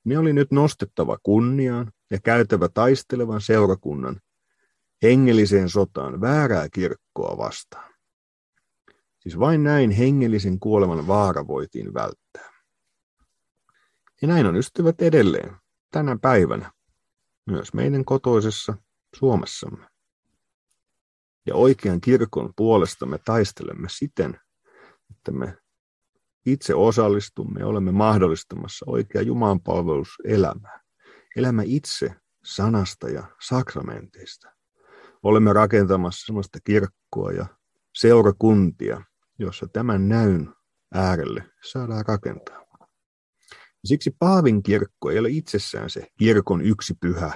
Ne 0.08 0.18
oli 0.18 0.34
nyt 0.34 0.52
nostettava 0.52 1.18
kunniaan 1.24 1.92
ja 2.12 2.20
käytävä 2.24 2.70
taistelevan 2.70 3.42
seurakunnan 3.42 4.22
hengelliseen 5.04 5.70
sotaan 5.70 6.22
väärää 6.22 6.70
kirkkoa 6.70 7.38
vastaan. 7.38 7.94
Siis 9.20 9.40
vain 9.40 9.64
näin 9.64 9.92
hengellisen 9.92 10.60
kuoleman 10.60 11.08
vaara 11.08 11.48
voitiin 11.48 11.94
välttää. 11.94 12.52
Ja 14.22 14.28
näin 14.28 14.46
on 14.46 14.56
ystävät 14.56 15.02
edelleen 15.02 15.56
tänä 15.92 16.18
päivänä, 16.22 16.72
myös 17.46 17.74
meidän 17.74 18.06
kotoisessa 18.06 18.74
Suomessamme. 19.16 19.88
Ja 21.46 21.56
oikean 21.56 22.02
kirkon 22.02 22.54
puolesta 22.56 23.06
me 23.06 23.20
taistelemme 23.26 23.88
siten, 23.92 24.40
että 25.12 25.32
me 25.32 25.58
itse 26.48 26.76
osallistumme 26.76 27.60
ja 27.60 27.68
olemme 27.68 27.92
mahdollistamassa 27.92 28.86
oikea 28.90 29.22
Jumalan 29.22 29.62
palveluselämää. 29.62 30.82
Elämä 31.36 31.62
itse 31.66 32.16
sanasta 32.44 33.10
ja 33.10 33.24
sakramenteista. 33.42 34.50
Olemme 35.24 35.54
rakentamassa 35.54 36.26
sellaista 36.26 36.60
kirkkoa 36.64 37.32
ja 37.32 37.46
seurakuntia, 37.96 39.02
jossa 39.40 39.68
tämän 39.68 40.10
näyn 40.10 40.54
äärelle 40.94 41.44
saadaan 41.72 42.06
rakentaa. 42.08 42.68
Siksi 43.86 44.16
Paavin 44.20 44.64
kirkko 44.64 45.12
ei 45.12 45.20
ole 45.20 45.30
itsessään 45.30 45.90
se 45.90 46.08
kirkon 46.20 46.62
yksi 46.62 46.94
pyhä 47.02 47.32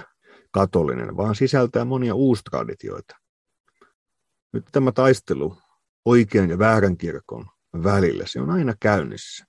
katolinen, 0.50 1.16
vaan 1.16 1.34
sisältää 1.34 1.84
monia 1.84 2.14
uustraditioita. 2.14 3.16
Nyt 4.52 4.64
tämä 4.72 4.92
taistelu 4.92 5.56
oikean 6.04 6.50
ja 6.50 6.58
väärän 6.58 6.96
kirkon 6.96 7.46
välillä, 7.82 8.24
se 8.26 8.40
on 8.40 8.50
aina 8.50 8.74
käynnissä. 8.80 9.46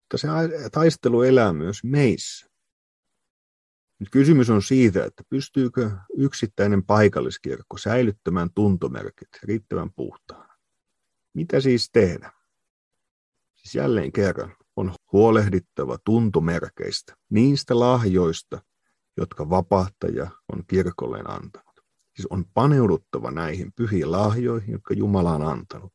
Mutta 0.00 0.18
se 0.18 0.28
taistelu 0.72 1.22
elää 1.22 1.52
myös 1.52 1.84
meissä. 1.84 2.46
Nyt 3.98 4.10
kysymys 4.10 4.50
on 4.50 4.62
siitä, 4.62 5.04
että 5.04 5.22
pystyykö 5.28 5.90
yksittäinen 6.16 6.84
paikalliskirkko 6.84 7.78
säilyttämään 7.78 8.50
tuntomerkit 8.54 9.28
riittävän 9.42 9.90
puhtaana. 9.96 10.54
Mitä 11.34 11.60
siis 11.60 11.90
tehdä? 11.92 12.32
Siis 13.54 13.74
jälleen 13.74 14.12
kerran 14.12 14.56
on 14.76 14.94
huolehdittava 15.12 15.98
tuntomerkeistä, 16.04 17.16
niistä 17.30 17.80
lahjoista, 17.80 18.62
jotka 19.16 19.50
vapahtaja 19.50 20.30
on 20.52 20.64
kirkolleen 20.66 21.30
antanut. 21.30 21.80
Siis 22.16 22.26
on 22.30 22.44
paneuduttava 22.54 23.30
näihin 23.30 23.72
pyhiin 23.72 24.12
lahjoihin, 24.12 24.72
jotka 24.72 24.94
Jumala 24.94 25.34
on 25.34 25.42
antanut. 25.42 25.92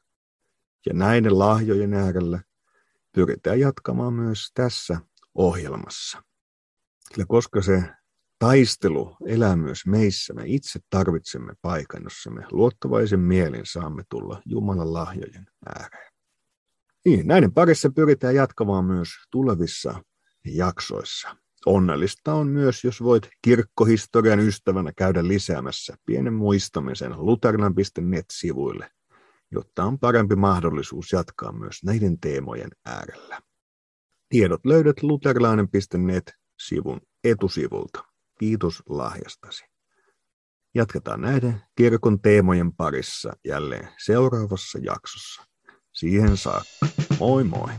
Ja 0.86 0.94
näiden 0.94 1.40
lahjojen 1.40 1.94
äärellä 1.94 2.40
pyritään 3.12 3.60
jatkamaan 3.60 4.14
myös 4.14 4.52
tässä 4.54 5.00
ohjelmassa. 5.36 6.24
Sillä 7.10 7.26
koska 7.28 7.62
se 7.62 7.84
taistelu 8.40 9.18
elää 9.28 9.56
myös 9.56 9.86
meissä, 9.86 10.34
me 10.34 10.44
itse 10.46 10.80
tarvitsemme 10.90 11.54
paikan, 11.62 12.04
jossa 12.04 12.32
me 12.32 12.46
luottavaisen 12.52 13.20
mielin 13.20 13.66
saamme 13.66 14.04
tulla 14.10 14.42
Jumalan 14.46 14.94
lahjojen 14.94 15.48
ääreen. 15.76 16.14
Niin, 17.06 17.28
näiden 17.28 17.54
parissa 17.54 17.90
pyritään 17.90 18.36
jatkamaan 18.36 18.86
myös 18.86 19.10
tulevissa 19.32 20.04
jaksoissa. 20.46 21.38
Onnellista 21.66 22.34
on 22.34 22.48
myös, 22.48 22.84
jos 22.84 23.04
voit 23.04 23.30
kirkkohistorian 23.42 24.40
ystävänä 24.40 24.92
käydä 24.98 25.28
lisäämässä 25.28 25.96
pienen 26.06 26.34
muistamisen 26.34 27.14
luterinan.net-sivuille 27.18 28.92
jotta 29.52 29.84
on 29.84 30.00
parempi 30.00 30.36
mahdollisuus 30.36 31.12
jatkaa 31.12 31.52
myös 31.52 31.84
näiden 31.84 32.20
teemojen 32.20 32.70
äärellä. 32.86 33.40
Tiedot 34.30 34.66
löydät 34.66 35.04
luterilainen.net-sivun 35.04 37.02
etusivulta. 37.24 38.04
Kiitos 38.40 38.84
lahjastasi. 38.90 39.64
Jatketaan 40.76 41.22
näiden 41.22 41.62
kirkon 41.76 42.22
teemojen 42.22 42.74
parissa 42.74 43.34
jälleen 43.46 43.90
seuraavassa 44.06 44.80
jaksossa. 44.82 45.44
Siihen 45.94 46.38
saakka. 46.38 46.88
Moi 47.20 47.44
moi! 47.44 47.70